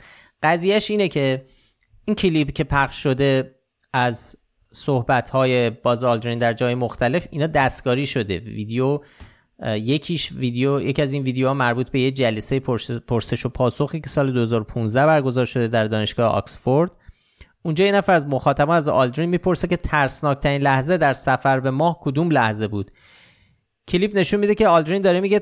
[0.43, 1.45] قضیهش اینه که
[2.05, 3.55] این کلیپ که پخش شده
[3.93, 4.35] از
[4.71, 8.39] صحبت های باز آلدرین در جای مختلف اینا دستکاری شده.
[8.39, 8.99] ویدیو
[9.63, 12.59] یکیش ویدیو یک از این ویدیوها مربوط به یه جلسه
[13.07, 16.91] پرسش و پاسخی که سال 2015 برگزار شده در دانشگاه آکسفورد.
[17.63, 21.99] اونجا یه نفر از مخاطبان از آلدرین می‌پرسه که ترسناکترین لحظه در سفر به ماه
[22.01, 22.91] کدوم لحظه بود.
[23.87, 25.41] کلیپ نشون میده که آلدرین داره میگه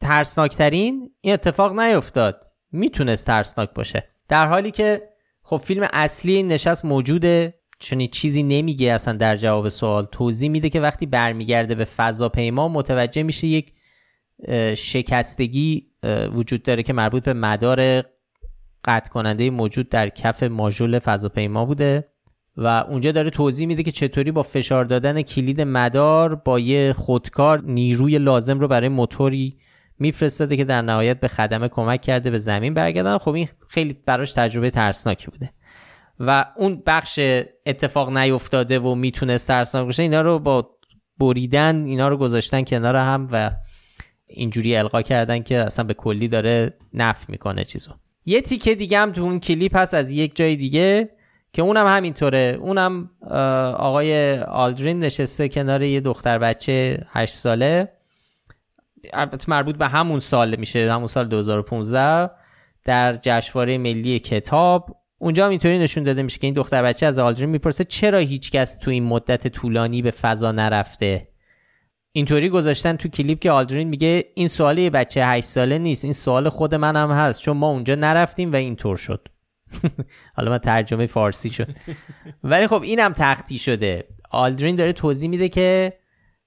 [0.00, 2.44] ترسناکترین؟ این اتفاق نیفتاد.
[2.72, 4.08] می‌تونست ترسناک باشه.
[4.28, 5.02] در حالی که
[5.42, 7.54] خب فیلم اصلی نشست موجوده.
[7.78, 10.04] چون چیزی نمیگه اصلا در جواب سوال.
[10.04, 13.72] توضیح میده که وقتی برمیگرده به فضاپیما متوجه میشه یک
[14.74, 15.86] شکستگی
[16.32, 18.02] وجود داره که مربوط به مدار
[18.84, 22.08] قطع کننده موجود در کف ماژول فضاپیما بوده
[22.56, 27.62] و اونجا داره توضیح میده که چطوری با فشار دادن کلید مدار با یه خودکار
[27.64, 29.58] نیروی لازم رو برای موتوری
[29.98, 33.18] میفرستاده که در نهایت به خدمه کمک کرده به زمین برگردن.
[33.18, 35.50] خب این خیلی براش تجربه ترسناکی بوده.
[36.20, 37.20] و اون بخش
[37.66, 40.70] اتفاق نیفتاده و می‌تونست ترسناک باشه اینا رو با
[41.18, 43.50] بریدن اینا رو گذاشتن کنار هم و
[44.26, 47.90] اینجوری القا کردن که اصلا به کلی داره نف می‌کنه چیزو.
[48.26, 51.10] یه تیکه دیگه هم تو اون کلیپ هست از یک جای دیگه
[51.52, 52.58] که اونم همینطوره.
[52.60, 53.10] اونم
[53.76, 57.92] آقای آلدرین نشسته کنار یه دختر بچه 8 ساله.
[59.48, 62.30] مربوط به همون سال میشه همون سال 2015
[62.84, 64.96] در جشنواره ملی کتاب.
[65.24, 68.76] اونجا هم اینطوری نشون داده میشه که این دختر بچه از آلدرین می‌پرسه چرا هیچکس
[68.76, 71.28] تو این مدت طولانی به فضا نرفته؟
[72.12, 76.12] اینطوری گذاشتن تو کلیپ که آلدرین میگه این سوال یه بچه 8 ساله نیست این
[76.12, 79.28] سوال خود من هم هست چون ما اونجا نرفتیم و اینطور شد.
[80.36, 81.68] حالا من ترجمه فارسی شد.
[82.44, 84.04] ولی خب اینم تختی شده.
[84.30, 85.92] آلدرین داره توضیح میده که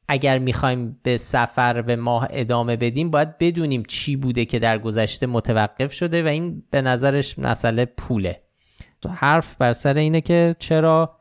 [0.08, 5.28] اگر می‌خوایم به سفر به ماه ادامه بدیم باید بدونیم چی بوده که در گذشته
[5.28, 8.47] متوقف شده و این به نظرش مسئله پوله.
[9.06, 11.18] حرف بر سر اینه که چرا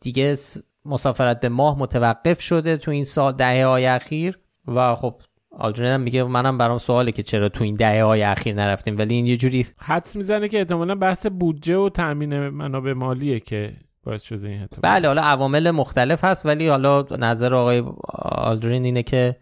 [0.00, 0.36] دیگه
[0.84, 6.00] مسافرت به ماه متوقف شده تو این سال دهه های اخیر؟ و خب آلدرین هم
[6.00, 9.36] میگه منم برام سواله که چرا تو این دهه های اخیر نرفتیم ولی این یه
[9.36, 14.68] جوری حدس می‌زنه که احتمالا بحث بودجه و تامین منابع مالیه که باعث شده این
[14.82, 17.82] بله حالا عوامل مختلف هست ولی حالا نظر آقای
[18.22, 19.36] آلدرین اینه که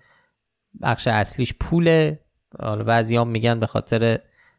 [0.83, 2.21] بخش اصلیش پوله.
[2.61, 4.19] حالا بعضی هم میگن به خاطر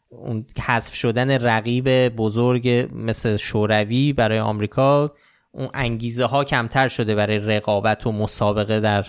[0.09, 5.11] اون حذف شدن رقیب بزرگ مثل شوروی برای آمریکا
[5.51, 9.05] اون انگیزه ها کمتر شده برای رقابت و مسابقه در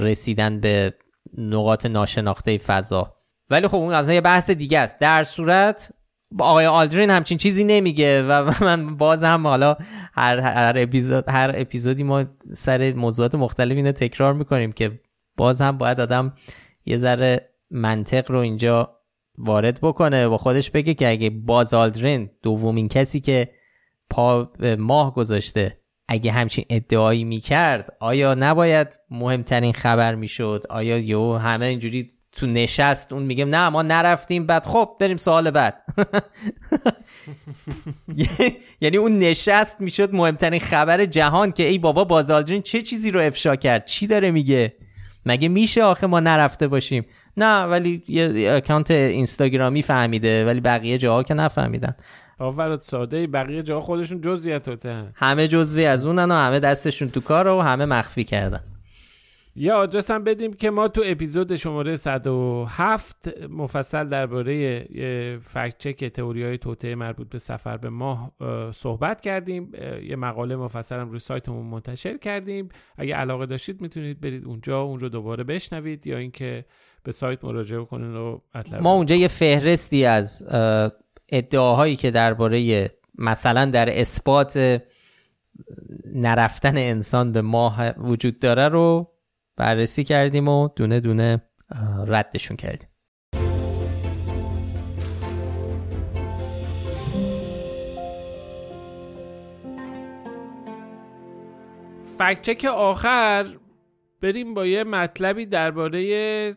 [0.00, 0.94] رسیدن به
[1.38, 3.14] نقاط ناشناخته فضا.
[3.50, 4.98] ولی خب اون از یه بحث دیگه است.
[4.98, 5.92] در صورت
[6.38, 9.76] آقای آلدرین همچین چیزی نمیگه و من باز هم حالا
[10.12, 12.24] هر, هر, اپیزود هر اپیزودی ما
[12.54, 15.00] سر موضوعات مختلف اینو تکرار می‌کنیم که
[15.36, 16.32] باز هم باید آدم
[16.86, 18.99] یه ذره منطق رو اینجا
[19.40, 23.50] وارد بکنه و خودش بگه که اگه باز آلدرین دومین کسی که
[24.10, 25.80] پا ماه گذاشته
[26.12, 33.12] اگه همچین ادعایی می‌کرد آیا نباید مهمترین خبر می‌شد؟ آیا یو همه اینجوری تو نشست
[33.12, 35.82] اون میگه نه ما نرفتیم بعد خب بریم سوال بعد.
[38.80, 43.56] یعنی اون نشست می‌شد مهمترین خبر جهان که ای بابا بازالجین چه چیزی رو افشا
[43.56, 44.76] کرد؟ چی داره میگه؟
[45.26, 47.04] مگه میشه آخه ما نرفته باشیم؟
[47.36, 51.94] نه ولی یه اکانت اینستاگرامی فهمیده ولی بقیه جاها که نفهمیدن.
[52.38, 57.48] آورد ساده بقیه جا خودشون جزئیات همه جزوی از اونن و همه دستشون تو کار
[57.48, 58.60] و همه مخفی کردن.
[59.60, 64.84] یا آدرس هم بدیم که ما تو اپیزود شماره 107 مفصل درباره
[65.42, 68.32] فکت چک تئوری های توته مربوط به سفر به ماه
[68.74, 69.72] صحبت کردیم.
[70.02, 72.68] یه مقاله مفصل هم روی سایتمون منتشر کردیم.
[72.96, 76.64] اگه علاقه داشتید می‌تونید برید اونجا اون رو دوباره بشنوید یا اینکه
[77.02, 78.42] به سایت مراجعه کنید و
[78.80, 80.44] ما اونجا یه فهرستی از
[81.28, 84.82] ادعاهایی که درباره مثلا در اثبات
[86.14, 89.12] نرفتن انسان به ماه وجود داره رو
[89.60, 91.42] بررسی کردیم و دونه دونه
[92.06, 92.88] ردشون کردیم.
[102.18, 103.46] فکچک آخر
[104.22, 106.56] بریم با یه مطلبی درباره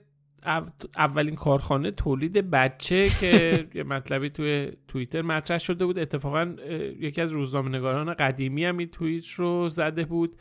[0.98, 6.00] اولین کارخانه تولید بچه که یه مطلبی توی توییتر مطرح شده بود.
[6.00, 6.56] اتفاقا
[7.00, 10.36] یکی از روزنامه‌نگاران قدیمی هم این توییت رو زده بود.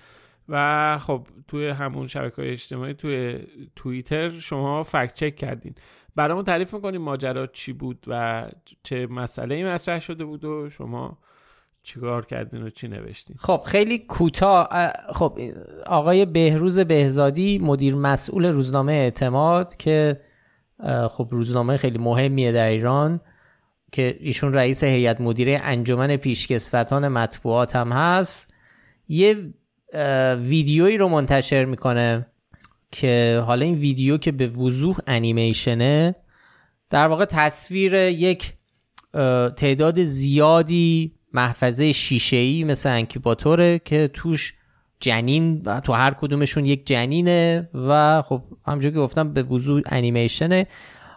[0.49, 3.38] و خب توی همون شبکه های اجتماعی توی
[3.76, 5.74] توییتر شما فکت چک کردین.
[6.16, 8.47] برامون تعریف می‌کنیم ماجرا چی بود و
[8.82, 11.18] چه مسئله ای مطرح شده بود و شما
[11.82, 14.68] چیکار کردین و چی نوشتین؟ خب خیلی کوتاه
[15.14, 15.38] خب
[15.86, 20.20] آقای بهروز بهزادی مدیر مسئول روزنامه اعتماد که
[21.11, 23.20] خب روزنامه خیلی مهمیه در ایران
[23.93, 28.55] که ایشون رئیس هیئت مدیره انجمن پیشکسوتان مطبوعات هم هست.
[29.09, 29.55] یه
[30.43, 32.26] ویدیویی رو منتشر می‌کنه
[32.93, 36.14] که حالا این ویدیو که به وضوح انیمیشنه
[36.90, 38.53] در واقع تصویر یک
[39.57, 44.55] تعداد زیادی محفظه شیشه‌ای مثل انکیباتوره که توش
[45.01, 50.66] جنین تو هر کدومشون یک جنینه و خب همونجور که گفتم به وضوح انیمیشنه.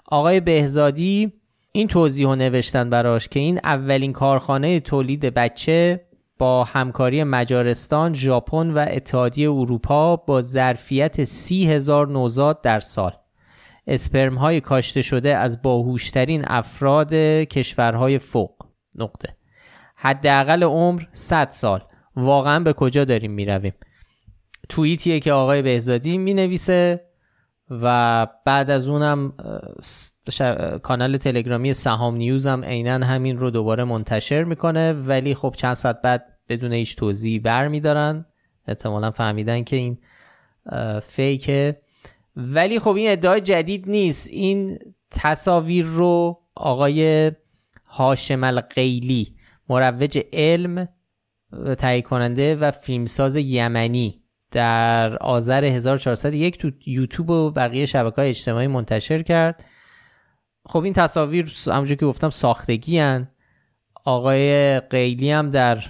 [0.06, 1.32] آقای بهزادی
[1.72, 6.05] این توضیح رو نوشتن براش که این اولین کارخانه تولید بچه
[6.38, 13.12] با همکاری مجارستان، ژاپن و اتحادیه اروپا با ظرفیت سی هزار نوزاد در سال.
[13.88, 17.14] اسپرم های کاشته شده از باهوشترین افراد
[17.44, 18.56] کشورهای فوق.
[18.96, 19.38] نقطه.
[19.96, 21.84] حداقل عمر 100 سال.
[22.16, 23.74] واقعا به کجا داریم می‌رویم؟
[24.70, 27.06] توییتیه که آقای بهزادی می نویسه
[27.70, 29.34] و بعد از اونم
[30.84, 34.94] کانال تلگرامی سهام نیوز هم عینا همین رو دوباره منتشر می‌کنه.
[34.94, 38.26] ولی خب چند ساعت بعد بدون هیچ توضیحی بر میدارن.
[38.68, 39.98] احتمالا فهمیدن که این
[41.04, 41.82] فیکه.
[42.36, 44.28] ولی خب این ادعای جدید نیست.
[44.28, 44.80] این
[45.12, 47.32] تصاویر رو آقای
[47.88, 49.36] هاشم القیلی
[49.70, 50.88] مروج علم
[51.78, 54.22] تهیه کننده و فیلمساز یمنی
[54.52, 59.66] در آذر 1401 تو یوتیوب و بقیه شبکه های اجتماعی منتشر کرد.
[60.66, 63.28] خب این تصاویر همونجور که گفتم ساختگی هن.
[64.06, 65.84] آقای قیلی هم در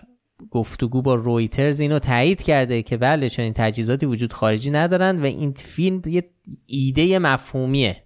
[0.51, 5.53] گفتگو با رویترز اینو تایید کرده که بله چنین تجهیزاتی وجود خارجی ندارن و این
[5.53, 6.29] فیلم یه
[6.65, 8.03] ایده مفهومیه.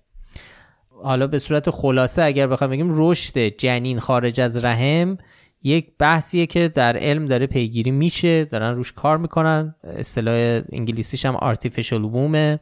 [1.03, 5.17] حالا به صورت خلاصه اگر بخوام بگیم رشد جنین خارج از رحم
[5.63, 9.75] یک بحثیه که در علم داره پیگیری میشه دارن روش کار می‌کنن.
[9.83, 12.59] اصطلاح انگلیسیش هم artificial womb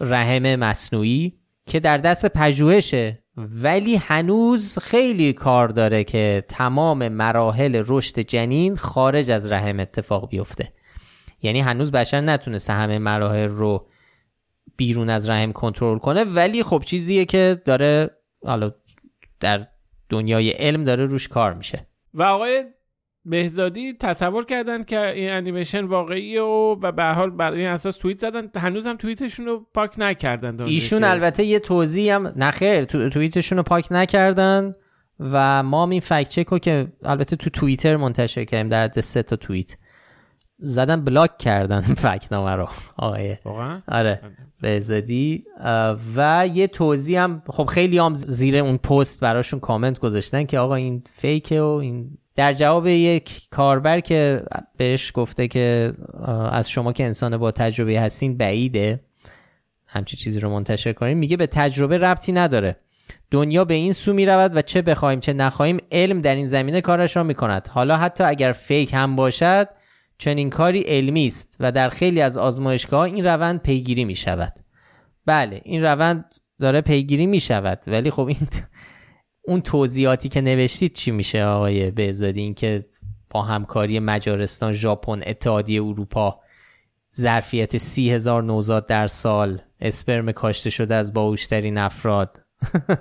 [0.00, 1.39] رحم مصنوعی.
[1.66, 3.24] که در دست پژوهشه.
[3.36, 10.72] ولی هنوز خیلی کار داره که تمام مراحل رشد جنین خارج از رحم اتفاق بیفته.
[11.42, 13.86] یعنی هنوز بشر نتونسته همه مراحل رو
[14.76, 16.24] بیرون از رحم کنترل کنه.
[16.24, 18.10] ولی خب چیزیه که داره
[18.44, 18.72] حالا
[19.40, 19.66] در
[20.08, 21.86] دنیای علم داره روش کار میشه.
[22.14, 22.64] و آقای
[23.24, 28.18] بهزادی تصور کردن که این انیمیشن واقعیه و و به حال بر این اساس توییت
[28.18, 28.50] زدن.
[28.56, 33.64] هنوز هم توییتشون رو پاک نکردن ایشون البته یه توضیح هم نخیر تو توییتشون رو
[33.64, 34.72] پاک نکردن
[35.20, 39.22] و ما این فکت چک رو که البته تو توییتر منتشر کردیم در حد سه
[39.22, 39.76] تا توییت.
[40.60, 44.20] زدن بلاک کردن فکنامه رو آقای واقعا؟ آره
[44.60, 45.44] بهزادی
[46.16, 50.74] و یه توضیح هم خب خیلی هم زیر اون پست براشون کامنت گذاشتن که آقا
[50.74, 54.42] این فیکه و این در جواب یک کاربر که
[54.76, 55.92] بهش گفته که
[56.52, 59.00] از شما که انسان با تجربه هستین بعیده
[59.86, 62.76] همچی چیزی رو منتشر کنیم میگه به تجربه ربطی نداره.
[63.30, 66.80] دنیا به این سو می رود و چه بخوایم چه نخواهیم علم در این زمینه
[66.80, 69.68] کارش را می کند حالا حتی اگر فیک هم باشد
[70.18, 74.52] چنین کاری علمی است و در خیلی از آزمایشگاه این روند پیگیری می شود
[75.26, 78.48] بله این روند داره پیگیری می شود ولی خب این
[79.42, 82.86] اون توضیحاتی که نوشتید چی میشه آقای بهزادی؟ این که
[83.30, 86.40] با همکاری مجارستان ژاپن اتحادیه اروپا
[87.16, 92.44] ظرفیت سی هزار نوزاد در سال اسپرم کاشته شده از باهوش‌ترین افراد.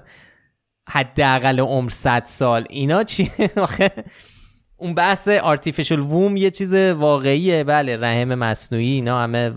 [0.90, 2.66] حداقل عمر 100 سال.
[2.70, 3.32] اینا چی؟
[4.78, 7.64] اون بحث artificial womb یه چیز واقعیه.
[7.64, 9.54] بله رحم مصنوعی اینا همه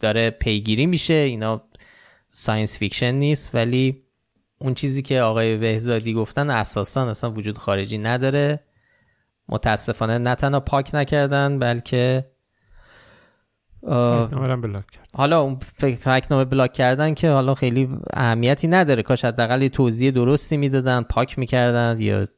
[0.00, 1.14] داره پیگیری میشه.
[1.14, 1.68] اینا
[2.28, 4.05] science fiction نیست ولی
[4.58, 8.60] اون چیزی که آقای بهزادی گفتن اساسا اصلا وجود خارجی نداره.
[9.48, 12.30] متاسفانه نه تنها پاک نکردن بلکه
[13.82, 15.08] block کرد.
[15.14, 15.58] حالا اون
[15.98, 19.02] فکت‌نامه block کردن که حالا خیلی اهمیتی نداره.
[19.02, 22.28] کاش حداقل یه توضیح درستی می‌دادن پاک می‌کردن یا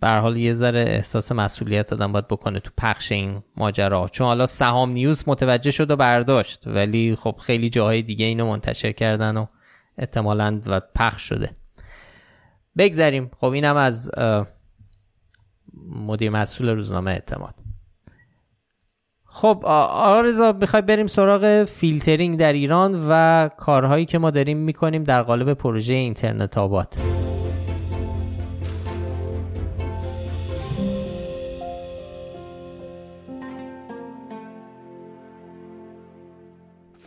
[0.00, 4.08] به حال یه ذره احساس مسئولیت آدم باید بکنه تو پخش این ماجرا.
[4.08, 6.66] چون حالا سحام نیوز متوجه شد و برداشت.
[6.66, 9.46] ولی خب خیلی جاهای دیگه اینو منتشر کردن و
[9.98, 11.50] احتمالا و پخش شده.
[12.78, 13.30] بگذریم.
[13.36, 14.10] خب اینم از
[15.88, 17.54] مدیر مسئول روزنامه اعتماد.
[19.24, 25.22] خب آرزا می‌خوای بریم سراغ فیلترینگ در ایران و کارهایی که ما داریم می‌کنیم در
[25.22, 26.96] قالب پروژه اینترنت آباد.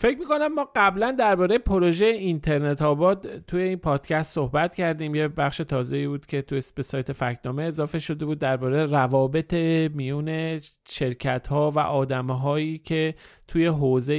[0.06, 5.16] فکر می‌کنم ما قبلا درباره پروژه اینترنت آباد توی این پادکست صحبت کردیم.
[5.16, 9.54] یه بخش تازه بود که توی به سایت فکنامه اضافه شده بود درباره روابط
[9.94, 13.16] میون شرکت ها و آدم هایی که
[13.48, 14.14] توی حوزه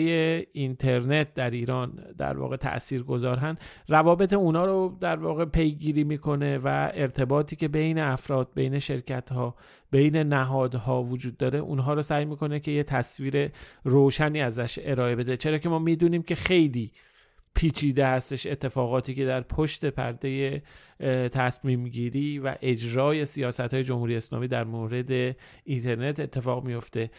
[0.52, 3.58] اینترنت در ایران در واقع تأثیر گذارن
[3.88, 9.54] روابط اونا رو در واقع پیگیری می‌کنه و ارتباطی که بین افراد بین شرکت ها
[9.90, 13.50] بین نهادها وجود داره اونها رو سعی می‌کنه که یه تصویر
[13.84, 15.36] روشنی ازش ارائه بده.
[15.36, 16.92] چرا که ما می‌دونیم که خیلی
[17.56, 20.62] پیچیده هستش اتفاقاتی که در پشت پرده
[21.32, 27.10] تصمیم گیری و اجرای سیاست های جمهوری اسلامی در مورد اینترنت اتفاق میفته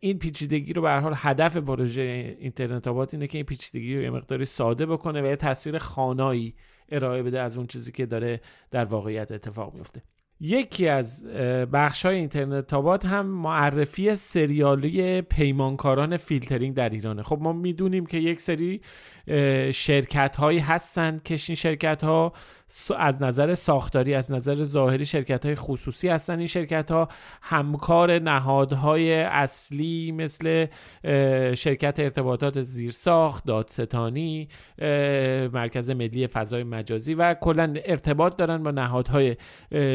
[0.00, 4.10] این پیچیدگی رو به حال هدف پروژه اینترنت آباد اینه که این پیچیدگی رو یه
[4.10, 6.54] مقداری ساده بکنه و یه تصویر خانایی
[6.88, 8.40] ارائه بده از اون چیزی که داره
[8.70, 10.02] در واقعیت اتفاق میفته
[10.40, 11.24] یکی از
[11.72, 17.22] بخش های اینترنت تابات هم معرفی سریالی پیمانکاران فیلترینگ در ایرانه.
[17.22, 18.80] خب ما می‌دونیم که یک سری
[19.72, 22.32] شرکت هایی هستند که این شرکت ها
[22.98, 27.08] از نظر ساختاری از نظر ظاهری شرکت های خصوصی هستن این شرکت ها
[27.42, 30.66] همکار نهادهای اصلی مثل
[31.54, 34.48] شرکت ارتباطات زیرساخت دادستانی
[35.52, 39.36] مرکز ملی فضای مجازی و کلا ارتباط دارن با نهادهای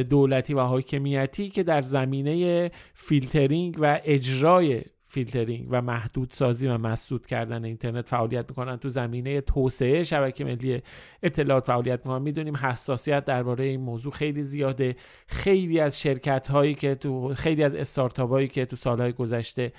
[0.10, 7.26] دولتی و حاکمیتی که در زمینه فیلترینگ و اجرای فیلترینگ و محدود سازی و مسدود
[7.26, 8.78] کردن اینترنت فعالیت می‌کنن.
[8.78, 10.82] تو زمینه توسعه شبکه ملی
[11.24, 12.22] اطلاعات فعالیت می‌کنن.
[12.22, 14.96] می‌دونیم حساسیت درباره این موضوع خیلی زیاده.
[15.28, 19.72] خیلی از شرکت هایی که تو خیلی از استارتاپ هایی که تو سالهای گذشته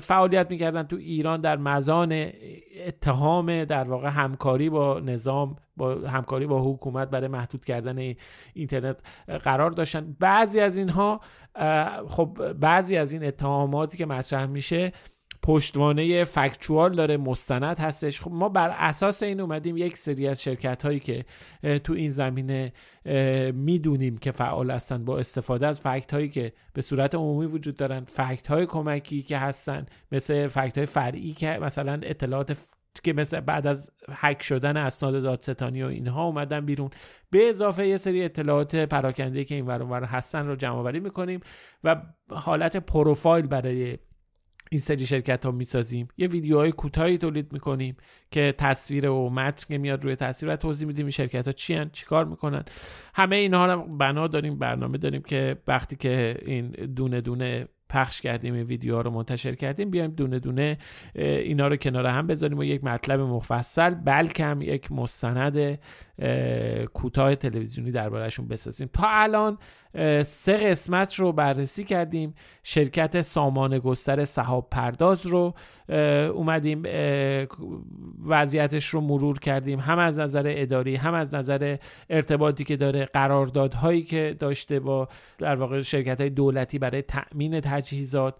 [0.00, 2.30] فعالیت می‌کردن تو ایران در مظان
[2.86, 8.14] اتهام در واقع همکاری با نظام با همکاری با حکومت برای محدود کردن
[8.54, 10.16] اینترنت قرار داشتن.
[10.20, 11.20] بعضی از اینها
[12.08, 14.92] خب بعضی از این اتهاماتی که مطرح میشه
[15.42, 18.20] پشتوانه فکچوال داره مستند هستش.
[18.20, 21.24] خب ما بر اساس این اومدیم یک سری از شرکت هایی که
[21.84, 22.72] تو این زمینه
[23.54, 28.04] می‌دونیم که فعال هستن با استفاده از فکت هایی که به صورت عمومی وجود دارن
[28.04, 32.56] فکت های کمکی که هستن مثل فکت های فرعی که مثلا اطلاعات
[33.04, 36.90] که مثل بعد از هک شدن اسناد دادستانی و اینها اومدن بیرون.
[37.30, 41.40] به اضافه یه سری اطلاعات پراکنده که این ور هستن رو جمع آوری می‌کنیم
[41.84, 43.98] و حالت پروفایل برای
[44.70, 46.08] این سری شرکت ها می‌سازیم.
[46.16, 47.96] یه ویدیوهای کوتاهی تولید می‌کنیم
[48.30, 51.90] که تصویر و متن میاد روی تصویر و توضیح میدیم این شرکت ها چی هن
[51.92, 52.64] چیکار می‌کنن.
[53.14, 58.54] همه اینها رو بنا داریم برنامه داریم که وقتی که این دونه دونه پخش کردیم
[58.54, 59.90] این ویدیوها رو منتشر کردیم.
[59.90, 60.78] بیایم دونه دونه
[61.14, 65.78] اینا رو کنار هم بذاریم و یک مطلب مفصل بلکه هم یک مستند
[66.94, 68.90] کوتاه تلویزیونی دربارهشون بسازیم.
[68.92, 69.58] تا الان
[70.26, 72.34] سه قسمت رو بررسی کردیم.
[72.62, 75.54] شرکت سامان گستر سحاب پرداز رو
[76.34, 76.82] اومدیم
[78.26, 79.80] وضعیتش رو مرور کردیم.
[79.80, 81.76] هم از نظر اداری هم از نظر
[82.10, 88.34] ارتباطی که داره قراردادهایی که داشته با در واقع شرکت های دولتی برای تأمین تجهیزات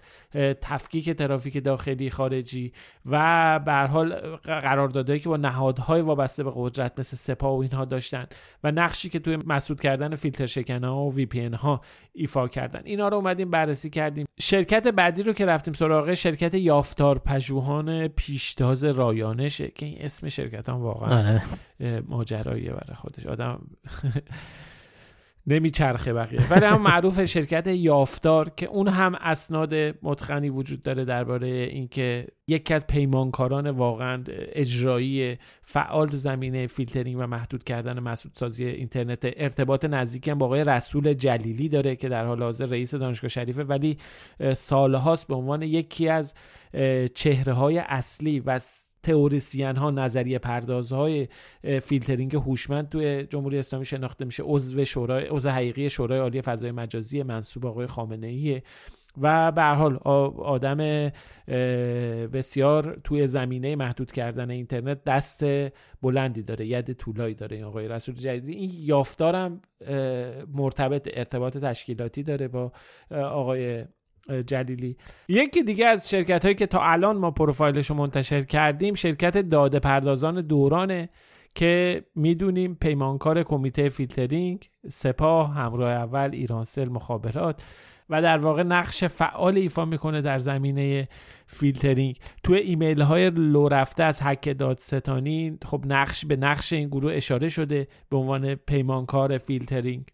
[0.61, 2.73] تفکیک ترافیک داخلی خارجی
[3.07, 8.27] و به حال قراردادهایی که با نهادهای وابسته به قدرت مثل سپاه و اینها داشتن
[8.65, 11.81] و نقشی که توی مسدود کردن فیلتر شکنه و وی پی ها
[12.13, 12.83] ایفا کردن.
[12.85, 14.27] اینا رو اومدیم بررسی کردیم.
[14.41, 20.69] شرکت بعدی رو که رفتیم سراغ شرکت یافتار پژوهان پیشتاز رایانشه که این اسم شرکت
[20.69, 21.43] هم واقعا آره.
[22.09, 23.27] ماجراییه برای خودش.
[23.27, 23.61] آدم
[25.47, 26.53] نمیچرخه بقیه.
[26.53, 32.75] ولی هم معروف شرکت یافتار که اون هم اسناد متقنی وجود داره درباره اینکه یکی
[32.75, 39.19] از پیمانکاران واقعا اجرایی فعال تو زمینه فیلترینگ و محدود کردن مسدود سازی اینترنت.
[39.23, 43.65] ارتباط نزدیکی هم با آقای رسول جلیلی داره که در حال حاضر رئیس دانشگاه شریفه
[43.65, 43.97] ولی
[44.53, 46.35] سالهاست به عنوان یکی از
[47.15, 48.61] چهره های اصلی و
[49.03, 51.29] تئوریسین ها نظریه پردازهای
[51.83, 57.23] فیلترینگ هوشمند توی جمهوری اسلامی شناخته میشه عضو شورای عضو حقیقی شورای عالی فضای مجازی
[57.23, 58.63] منصوب آقای خامنه ایه
[59.21, 59.97] و به حال
[60.39, 61.11] آدم
[62.33, 65.45] بسیار توی زمینه محدود کردن اینترنت دست
[66.03, 68.53] بلندی داره ید طولایی داره این آقای رسول جدیدی.
[68.53, 69.61] این یافتارم
[70.55, 72.73] مرتبط ارتباط تشکیلاتی داره با
[73.11, 73.85] آقای
[74.47, 74.97] جلیلی.
[75.29, 79.79] یکی دیگه از شرکت هایی که تا الان ما پروفایلش رو منتشر کردیم شرکت داده
[79.79, 81.09] پردازان دورانه
[81.55, 87.63] که می‌دونیم پیمانکار کمیته فیلترینگ سپاه همراه اول ایرانسل مخابرات.
[88.13, 91.09] و در واقع نقش فعال ایفا می‌کنه در زمینه
[91.47, 92.17] فیلترینگ.
[92.43, 97.49] توی ایمیل های لو رفته از هک دادستانی خب نقش به نقش این گروه اشاره
[97.49, 100.05] شده به عنوان پیمانکار فیلترینگ.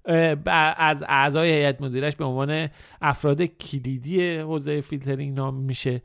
[0.76, 2.68] از اعضای هیئت مدیرش به عنوان
[3.02, 6.02] افراد کلیدی حوزه فیلترینگ نام میشه.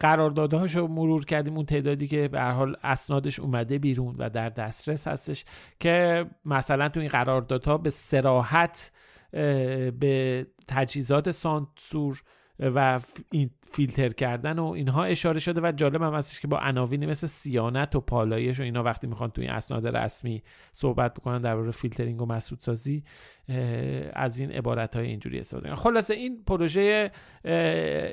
[0.00, 5.44] قراردادهاشو مرور کردیم اون تعدادی که به حال اسنادش اومده بیرون و در دسترس هستش
[5.80, 8.92] که مثلا تو این قراردادها به صراحت
[10.00, 12.22] به تجهیزات سانسور
[12.58, 13.00] و
[13.68, 17.96] فیلتر کردن و اینها اشاره شده و جالب هم هستش که با عناوینی مثل صیانت
[17.96, 23.04] و پالایش و اینا وقتی می‌خوان توی اسناد رسمی صحبت بکنن درباره فیلترینگ و مسدودسازی
[24.12, 27.10] از این عبارت های اینجوری استفاده کنن خلاصه این پروژه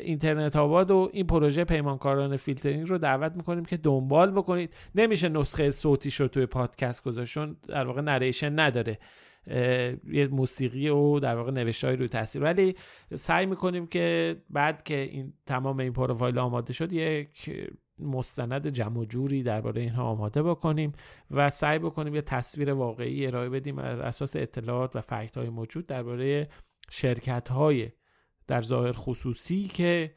[0.04, 4.74] اینترنت آباد و این پروژه پیمانکاران فیلترینگ رو دعوت می‌کنیم که دنبال بکنید.
[4.96, 9.00] نمیشه نسخه صوتی رو توی پادکست گذاشت چون در واقع narration نداره.
[10.12, 12.44] یه موسیقی و در واقع نوشتهایی روی تاثیر.
[12.44, 12.76] ولی
[13.16, 17.70] سعی می‌کنیم که بعد که این تمام این پروفایل آماده شد یک
[18.00, 20.92] مستند جمع جوری درباره اینها آماده بکنیم
[21.32, 25.88] و سعی بکنیم یه تصویر واقعی ارائه بدیم بر اساس اطلاعات و فکت های موجود
[25.88, 26.50] درباره
[26.90, 27.92] شرکت های
[28.48, 30.14] در ظاهر خصوصی که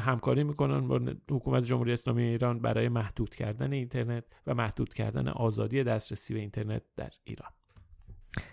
[0.00, 1.00] همکاری می‌کنن با
[1.30, 6.82] حکومت جمهوری اسلامی ایران برای محدود کردن اینترنت و محدود کردن آزادی دسترسی به اینترنت
[6.96, 7.50] در ایران.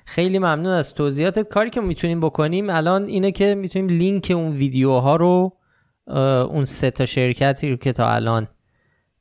[0.05, 1.47] خیلی ممنون از توضیحاتت.
[1.49, 5.57] کاری که می‌تونیم بکنیم الان اینه که می‌تونیم لینک اون ویدیوها رو
[6.49, 8.47] اون سه تا شرکتی رو که تا الان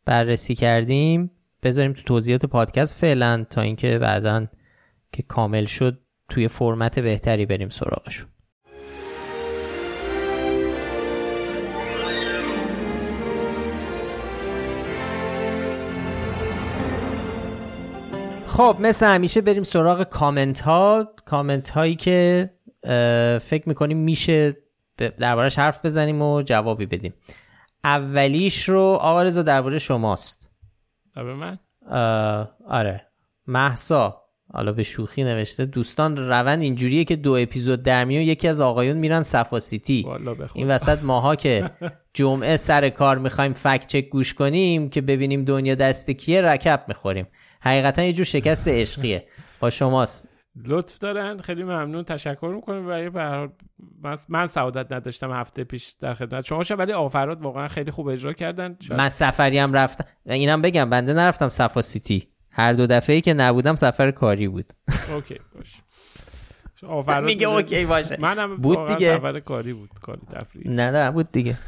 [0.04, 1.30] بررسی کردیم
[1.62, 4.46] بذاریم تو توضیحات پادکست فعلا تا اینکه بعدا
[5.12, 5.98] که کامل شد
[6.28, 8.28] توی فرمت بهتری بریم سراغشون.
[18.52, 21.14] خب مثل همیشه بریم سراغ کامنت ها.
[21.24, 22.50] کامنت هایی که
[23.42, 24.56] فکر می‌کنیم میشه
[24.96, 27.14] دربارش حرف بزنیم و جوابی بدیم.
[27.84, 30.48] اولیش رو آقا رضا درباره شماست.
[31.16, 31.58] درباره من؟
[32.68, 33.06] آره.
[33.46, 34.22] محسا
[34.52, 38.96] حالا به شوخی نوشته دوستان روند اینجوریه که دو اپیزود در میون یکی از آقایون
[38.96, 40.06] میرن سفاسیتی
[40.54, 41.70] این وسط ماها که
[42.14, 47.26] جمعه سر کار می‌خوایم فکت چک گوش کنیم که ببینیم دنیا دست کیه رکب می‌خوریم.
[47.62, 49.26] حقیقتا یه جور شکست عشقیه.
[49.60, 50.28] با شماست.
[50.64, 51.38] لطف دارن.
[51.38, 52.04] خیلی ممنون.
[52.04, 53.48] تشکر می‌کنم و بر...
[54.28, 58.32] من سعادت نداشتم هفته پیش در خدمت شما شد ولی آفرات واقعا خیلی خوب اجرا
[58.32, 58.76] کردن.
[58.90, 60.04] من سفری هم رفتم.
[60.26, 62.28] اینم بگم بنده نرفتم صفا سیتی.
[62.50, 64.72] هر دو دفعه ای که نبودم سفر کاری بود.
[65.14, 65.74] OK باش.
[67.24, 68.16] میگه OK باشه.
[68.20, 69.16] منم بود دیگه.
[69.16, 69.90] سفر کاری بود.
[70.02, 70.70] کاری تفریحی.
[70.70, 71.58] نه نه بود دیگه.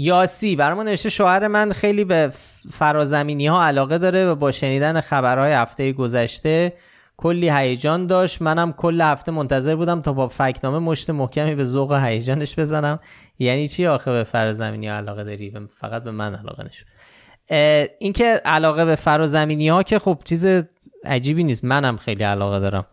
[0.00, 0.56] یاسی.
[0.56, 2.32] برای نوشته شوهر من خیلی به
[2.70, 6.72] فرازمینی ها علاقه داره و با شنیدن خبرهای هفته گذشته
[7.16, 8.42] کلی هیجان داشت.
[8.42, 12.98] منم کل هفته منتظر بودم تا با فکنامه مشت محکمی به ذوق هیجانش بزنم.
[13.38, 16.86] یعنی چی آخه به فرازمینی ها علاقه داری؟ فقط به من علاقه نشد
[17.98, 20.46] اینکه علاقه به فرازمینی ها که خب چیز
[21.04, 21.64] عجیبی نیست.
[21.64, 22.86] منم خیلی علاقه دارم.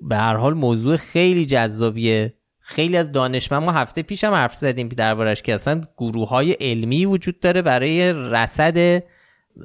[0.00, 2.34] به هر حال موضوع خیلی جذابیه.
[2.62, 7.06] خیلی از دانشمند ما هفته پیش هم حرف زدیم دربارش که اصلا گروه های علمی
[7.06, 9.02] وجود داره برای رصد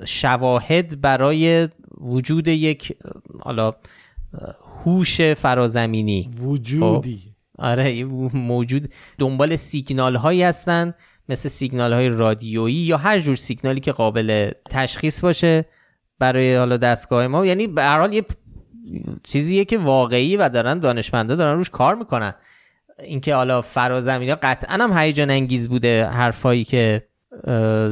[0.05, 1.67] شواهد برای
[1.97, 2.97] وجود یک
[3.41, 3.73] حالا
[4.85, 6.29] هوش فرازمینی.
[6.39, 7.17] وجودی.
[7.17, 7.63] خب.
[7.63, 8.03] آره
[8.33, 8.93] موجود.
[9.17, 10.93] دنبال سیگنال هایی هستن
[11.29, 15.65] مثل سیگنال های رادیویی یا هر جور سیگنالی که قابل تشخیص باشه
[16.19, 17.45] برای حالا دستگاه ما.
[17.45, 18.23] یعنی به هر حال یه
[19.23, 22.33] چیزیه که واقعی و دارن دانشمندا دارن روش کار می‌کنن.
[23.03, 27.07] اینکه حالا فرازمینی ها قطعا هم هیجان انگیز بوده حرفایی که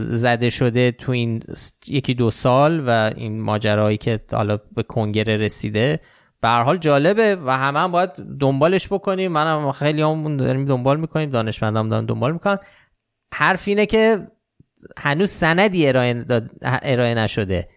[0.02, 1.44] زده شده تو این
[1.88, 5.99] یکی دو سال و این ماجرایی که حالا به کنگره رسیده.
[6.41, 8.10] به حال جالبه و همه هم باید
[8.40, 9.32] دنبالش بکنیم.
[9.32, 12.57] منم خیلی همون داریم دنبال می‌کنیم دانشمندان دارن دنبال می‌کنن.
[13.34, 14.19] حرف اینه که
[14.98, 16.26] هنوز سندی ارائه,
[16.61, 17.68] ارائه نشده.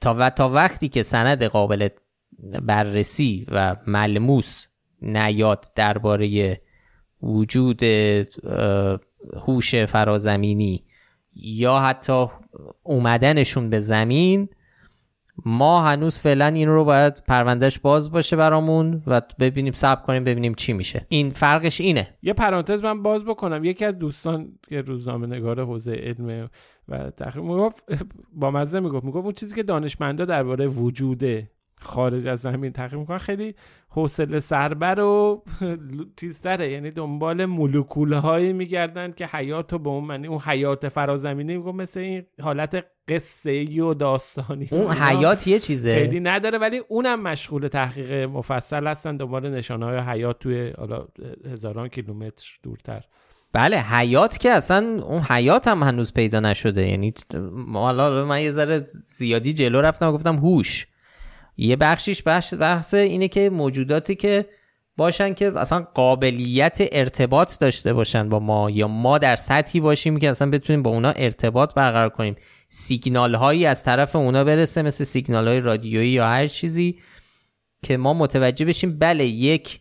[0.00, 1.88] تا, و تا وقتی که سند قابل
[2.62, 4.66] بررسی و ملموس
[5.02, 6.60] نیاد درباره
[7.22, 7.82] وجود
[9.46, 10.84] هوش فرازمینی
[11.34, 12.26] یا حتی
[12.82, 14.48] اومدنشون به زمین
[15.44, 20.54] ما هنوز فعلا این رو باید پروندهش باز باشه برامون و ببینیم صبر کنیم ببینیم
[20.54, 21.06] چی میشه.
[21.08, 22.08] این فرقش اینه.
[22.22, 23.64] یه پرانتز من باز بکنم.
[23.64, 26.50] یکی از دوستان که روزنامه نگار حوزه علم
[26.88, 27.84] و تحقیق می‌گفت
[28.32, 29.04] با مزه می‌گفت.
[29.04, 31.50] می‌گفت اون چیزی که دانشمندا درباره وجوده
[31.82, 33.18] خارج از زمین تحقیق می‌کنن.
[33.18, 33.54] خیلی
[33.88, 35.44] حوصله سربر و
[36.16, 41.56] تیزتره یعنی دنبال مولکوله هایی میگردن که حیات رو به اون معنی اون حیات فرازمینی
[41.56, 45.94] میگم مثل این حالت قصه و داستانی اون حیات یه چیزه.
[45.94, 49.16] خیلی نداره ولی اونم مشغول تحقیق مفصل هستن.
[49.16, 51.06] دنبال نشانه های حیات توی حالا
[51.52, 53.04] هزاران کیلومتر دورتر.
[53.52, 56.88] بله حیات که اصلا اون حیات هم هنوز پیدا نشده.
[56.88, 57.14] یعنی
[57.72, 60.86] حالا من یه ذره زیادی جلو رفتم و گفتم هوش.
[61.60, 64.46] یه بخشیش بحث, بحث اینه که موجوداتی که
[64.96, 70.30] باشن که اصلا قابلیت ارتباط داشته باشن با ما یا ما در سطحی باشیم که
[70.30, 72.36] اصلا بتونیم با اونا ارتباط برقرار کنیم.
[72.68, 76.98] سیگنال هایی از طرف اونا برسه مثل سیگنال های رادیویی یا هر چیزی
[77.82, 79.80] که ما متوجه بشیم بله یک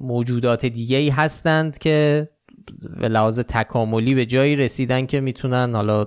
[0.00, 2.28] موجودات دیگه ای هستند که
[3.00, 6.06] به لحاظ تکاملی به جایی رسیدن که می‌تونن حالا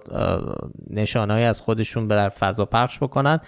[0.89, 3.39] نشانهایی از خودشون در فضا پخش بکنن.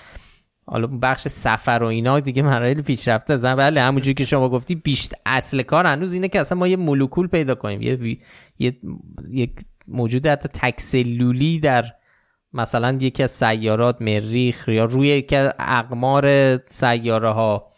[0.70, 3.44] حالا بخش سفر و اینا دیگه مراحل پیشرفته است.
[3.44, 7.28] بله همونجوری که شما گفتی بیشتر اصل کار هنوز اینه که اصلا ما یه مولکول
[7.28, 7.82] پیدا کنیم.
[7.82, 8.18] یه
[8.60, 8.78] یه
[9.30, 9.52] یک
[9.88, 11.86] موجود حتی تکسلولی در
[12.54, 17.70] مثلا یکی از سیارات مریخ یا روی یکی از اقمار سیاره ها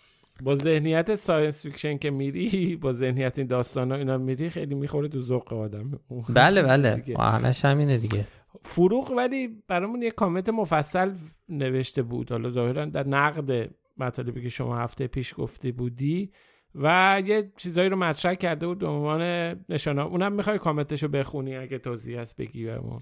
[0.43, 5.07] با ذهنیت science fiction که میری با ذهنیت این داستان ها اینا میری خیلی می‌خوره
[5.07, 5.99] تو ذوق آدم.
[6.30, 7.03] بله بله.
[7.19, 8.26] همش همینه دیگه.
[8.61, 11.11] فروغ ولی برامون یه کامنت مفصل
[11.49, 12.32] نوشته بود.
[12.32, 16.32] حالا ظاهرا در نقد مطالبی که شما هفته پیش گفته بودی
[16.76, 19.22] و یه چیزایی رو مطرح کرده بود به عنوان
[19.69, 20.02] نشانه.
[20.02, 23.02] اونم می‌خوای کامنتشو بخونی اگه توضیح هست بگی برامون.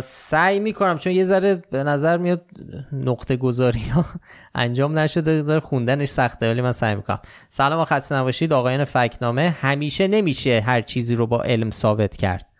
[0.00, 2.44] سعی می‌کنم چون یه ذره به نظر میاد
[2.92, 4.04] نقطه گذاری ها
[4.54, 7.20] انجام نشده داره خوندنش سخته ولی من سعی می‌کنم.
[7.48, 9.50] سلام و خسته نباشید آقایان فکنامه.
[9.60, 12.55] همیشه نمیشه هر چیزی رو با علم ثابت کرد.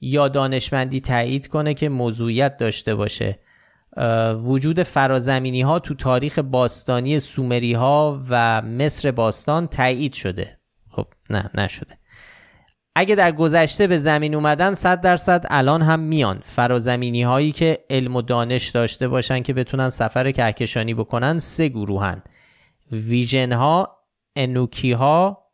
[0.00, 3.38] یا دانشمندی تایید کنه که موضوعیت داشته باشه.
[4.36, 10.58] وجود فرازمینی ها تو تاریخ باستانی سومری ها و مصر باستان تایید شده.
[10.90, 11.98] خب نه نشده.
[12.96, 16.40] اگه در گذشته به زمین اومدن 100 درصد الان هم میان.
[16.42, 22.22] فرازمینی هایی که علم و دانش داشته باشن که بتونن سفر کهکشانی بکنن سه گروهن.
[22.92, 23.98] ویژن ها
[24.36, 25.50] انوکی ها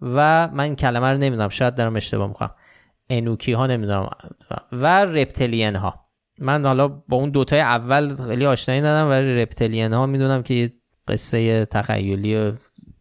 [0.00, 2.54] و من کلمه رو نمی‌دونم شاید دارم اشتباه می‌کنم
[3.12, 4.08] انوکی ها نمی‌دونم.
[4.72, 5.94] و رپتلین ها
[6.38, 10.72] من حالا با اون دوتای اول خیلی آشنایی ندارم ولی رپتلین ها می‌دونم که یه
[11.08, 12.52] قصه تخیلی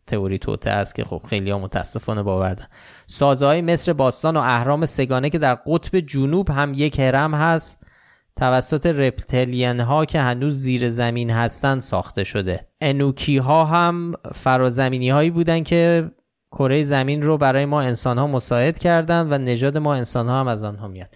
[0.07, 2.65] تئوری توته است که خب خیلی ها متاسفانه باوردن.
[3.07, 7.87] سازه های مصر باستان و اهرام سگانه که در قطب جنوب هم یک هرم هست
[8.35, 12.67] توسط رپتلین ها که هنوز زیر زمین هستند ساخته شده.
[12.81, 16.11] انوکی ها هم فرازمینی هایی بودن که
[16.51, 20.47] کره زمین رو برای ما انسان ها مساعد کردن و نژاد ما انسان ها هم
[20.47, 21.15] از آنها میاد.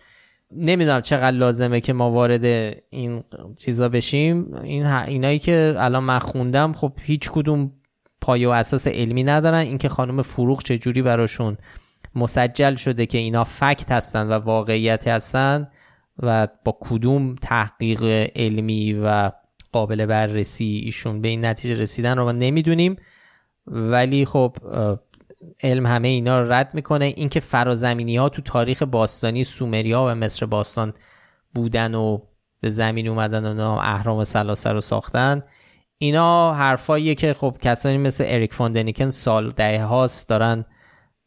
[0.51, 2.45] نمی‌دونم چقدر لازمه که ما وارد
[2.89, 3.23] این
[3.57, 4.53] چیزا بشیم.
[4.63, 7.71] این اینایی که الان من خوندم خب هیچ کدوم
[8.21, 9.59] پایه و اساس علمی ندارن.
[9.59, 11.57] اینکه خانم فروغ چجوری براشون
[12.15, 15.67] مسجل شده که اینا فکت هستن و واقعیت هستن
[16.19, 19.31] و با کدوم تحقیق علمی و
[19.71, 22.95] قابل بررسی ایشون به این نتیجه رسیدن رو ما نمی‌دونیم.
[23.67, 24.55] ولی خب
[25.63, 27.05] علم همه اینا رو رد می‌کنه.
[27.05, 30.93] اینکه فرازمینی ها تو تاریخ باستانی سومریا و مصر باستان
[31.55, 32.19] بودن و
[32.61, 35.41] به زمین اومدن و اهرام سلاسه رو ساختن.
[35.97, 40.65] اینا حرفاییه که خب کسانی مثل اریک فوندنیکن سال ده هاست دارن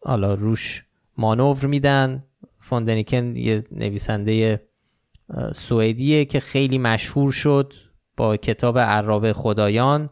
[0.04, 0.84] حالا روش
[1.16, 2.24] مانور میدن.
[2.60, 4.62] فوندنیکن یه نویسنده
[5.54, 7.72] سوئدیه که خیلی مشهور شد
[8.16, 10.10] با کتاب عراب خدایان.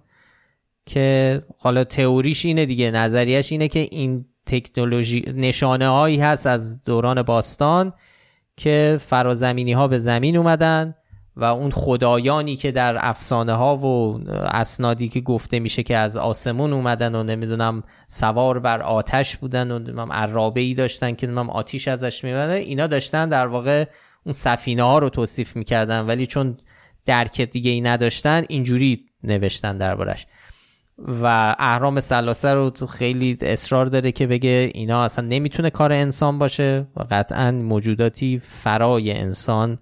[0.87, 7.23] که حالا تئوریش اینه دیگه نظریش اینه که این تکنولوژی نشانه هایی هست از دوران
[7.23, 7.93] باستان
[8.57, 10.95] که فرازمینی ها به زمین اومدن
[11.37, 16.73] و اون خدایانی که در افسانه ها و اسنادی که گفته میشه که از آسمون
[16.73, 21.89] اومدن و نمی‌دونم سوار بر آتش بودن و نمی‌دونم عرابه ای داشتن که نمی‌دونم آتیش
[21.89, 23.85] ازش میمده اینا داشتن در واقع
[24.25, 26.07] اون سفینه ها رو توصیف می‌کردن.
[26.07, 26.57] ولی چون
[27.07, 30.27] درک دیگه ای نداشتن اینجوری نوشتن دربارش.
[30.99, 36.87] و اهرام سلاسه رو خیلی اصرار داره که بگه اینا اصلا نمی‌تونه کار انسان باشه
[36.97, 39.79] و قطعا موجوداتی فرای انسان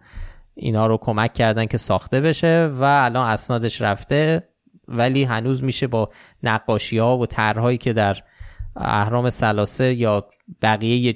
[0.54, 4.48] اینا رو کمک کردن که ساخته بشه و الان اسنادش رفته
[4.88, 6.10] ولی هنوز میشه با
[6.42, 8.18] نقاشی ها و طرحهایی که در
[8.76, 10.28] اهرام سلاسه یا
[10.62, 11.14] بقیه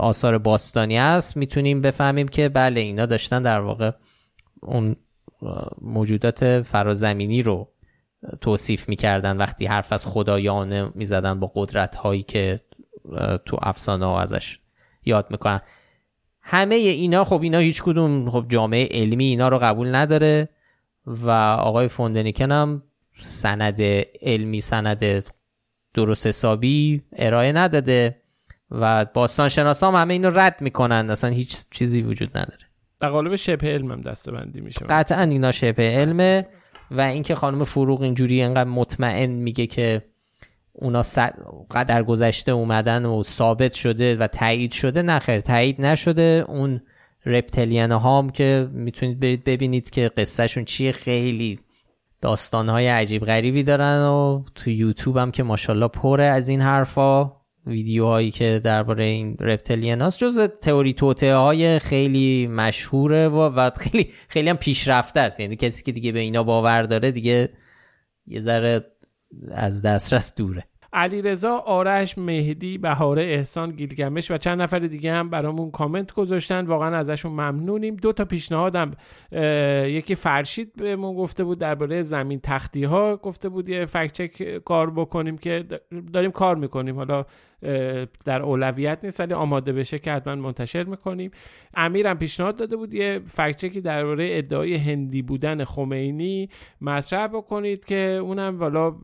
[0.00, 3.90] آثار باستانی است می‌تونیم بفهمیم که بله اینا داشتن در واقع
[4.60, 4.96] اون
[5.80, 7.68] موجودات فرازمینی رو
[8.40, 12.60] توصیف می‌کردن وقتی حرف از خدایانه می‌زدن با قدرت هایی که
[13.44, 14.58] تو افسانه ها ازش
[15.04, 15.60] یاد می‌کنن.
[16.40, 20.48] همه اینا خب اینا هیچ کدوم خب جامعه علمی اینا رو قبول نداره
[21.06, 22.82] و آقای فوندنیکن هم
[23.20, 23.80] سند
[24.22, 25.24] علمی سند
[25.94, 28.22] درست حسابی ارائه نداده
[28.70, 31.10] و باستان شناسا هم همه اینو رد می‌کنن.
[31.10, 32.66] اصلا هیچ چیزی وجود نداره.
[33.00, 34.86] در قالب شبه علم هم دسته بندی میشه.
[34.90, 36.46] قطعا اینا شبه علمه.
[36.96, 40.02] و اینکه خانم فروغ اینجوری انقدر مطمئن میگه که
[40.72, 41.02] اونا
[41.70, 46.44] قدر گذشته اومدن و ثابت شده و تایید شده نخیر تایید نشده.
[46.48, 46.80] اون
[47.26, 51.58] رپتلین هام که می‌تونید برید ببینید که قصهشون چیه خیلی
[52.20, 57.41] داستانهای عجیب غریبی دارن و تو یوتیوب هم که ماشاءالله پره از این حرفا.
[57.66, 60.18] ویدیوهایی که درباره این رپتلین هاست.
[60.18, 65.40] جز تئوری توته های خیلی مشهوره و, و خیلی خیلی هم پیشرفته است.
[65.40, 67.48] یعنی کسی که دیگه به اینا باور داره دیگه
[68.26, 68.86] یه ذره
[69.50, 70.64] از دسترس دوره.
[70.92, 76.64] علیرضا آرش مهدی بهاره احسان گیلگمش و چند نفر دیگه هم برامون کامنت گذاشتن.
[76.64, 77.96] واقعا ازشون ممنونیم.
[77.96, 78.90] دو تا پیشنهادم
[79.86, 84.90] یکی فرشید بهمون گفته بود درباره زمین تختی ها گفته بود یه فکت چک کار
[84.90, 85.64] بکنیم که
[86.12, 86.96] داریم کار می‌کنیم.
[86.96, 87.24] حالا
[88.24, 91.30] در اولویت نیست ولی آماده بشه که حتما منتشر می‌کنیم.
[91.74, 96.48] امیرم پیشنهاد داده بود یه فکت چکی درباره ادعای هندی بودن خمینی
[96.80, 98.94] مطرح بکنید که اونم والا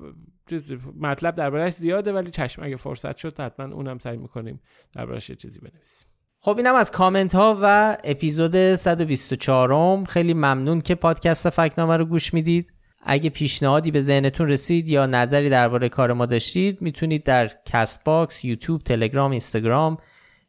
[1.00, 4.60] مطلب دربارهش زیاده ولی چشم اگه فرصت شد حتما اونم سعی می‌کنیم
[4.94, 6.08] دربارهش یه چیزی بنویسیم.
[6.38, 12.34] خب اینم از کامنت ها و اپیزود 124 خیلی ممنون که پادکست فکت‌نامه رو گوش
[12.34, 12.72] می‌دید.
[13.02, 18.82] اگه پیشنهادی به ذهنتون رسید یا نظری درباره کار ما داشتید می‌تونید در Castbox، یوتیوب،
[18.82, 19.98] تلگرام، اینستاگرام،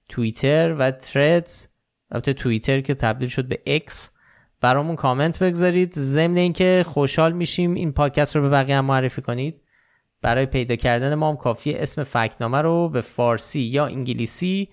[0.09, 1.67] توییتر و Threads
[2.11, 4.09] البته توییتر که تبدیل شد به X
[4.61, 5.93] برامون کامنت بگذارید.
[5.93, 9.61] ضمن اینکه خوشحال میشیم این پادکست رو به بقیه هم معرفی کنید.
[10.21, 14.69] برای پیدا کردن ما هم کافی اسم فکت‌نامه رو به فارسی یا انگلیسی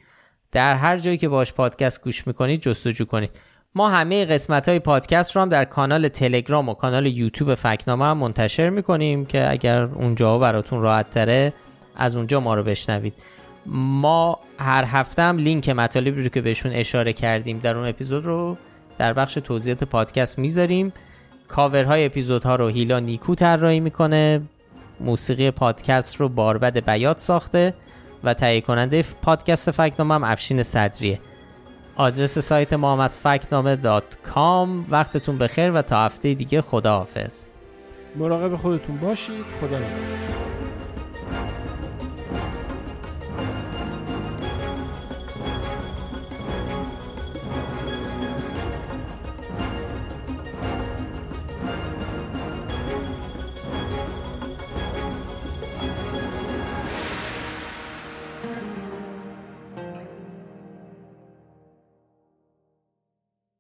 [0.53, 3.31] در هر جایی که باش پادکست گوش می‌کنید جستجو کنید.
[3.75, 8.19] ما همه قسمت های پادکست رو هم در کانال تلگرام و کانال یوتیوب فکنامه هم
[8.19, 11.53] منتشر می‌کنیم که اگر اونجا براتون راحت تره
[11.97, 13.15] از اونجا ما رو بشنوید.
[13.67, 18.57] ما هر هفته هم لینک مطالبی رو که بهشون اشاره کردیم در اون اپیزود رو
[18.99, 20.93] در بخش توضیحات پادکست می‌ذاریم.
[21.49, 24.43] کاورهای اپیزودها رو هیلا نیکو طراحی می‌کنه.
[25.01, 27.75] موسیقی پادکست رو باربد بیات ساخته
[28.25, 31.21] و تهیه کننده پادکست فکنامه هم افشین صدریه.
[31.97, 33.77] آدرس سایت ما هم از فکنامه
[34.89, 37.43] وقتتون بخیر و تا هفته دیگه خداحافظ.
[38.17, 39.45] مراقب خودتون باشید.
[39.61, 40.76] خدا نگهدار.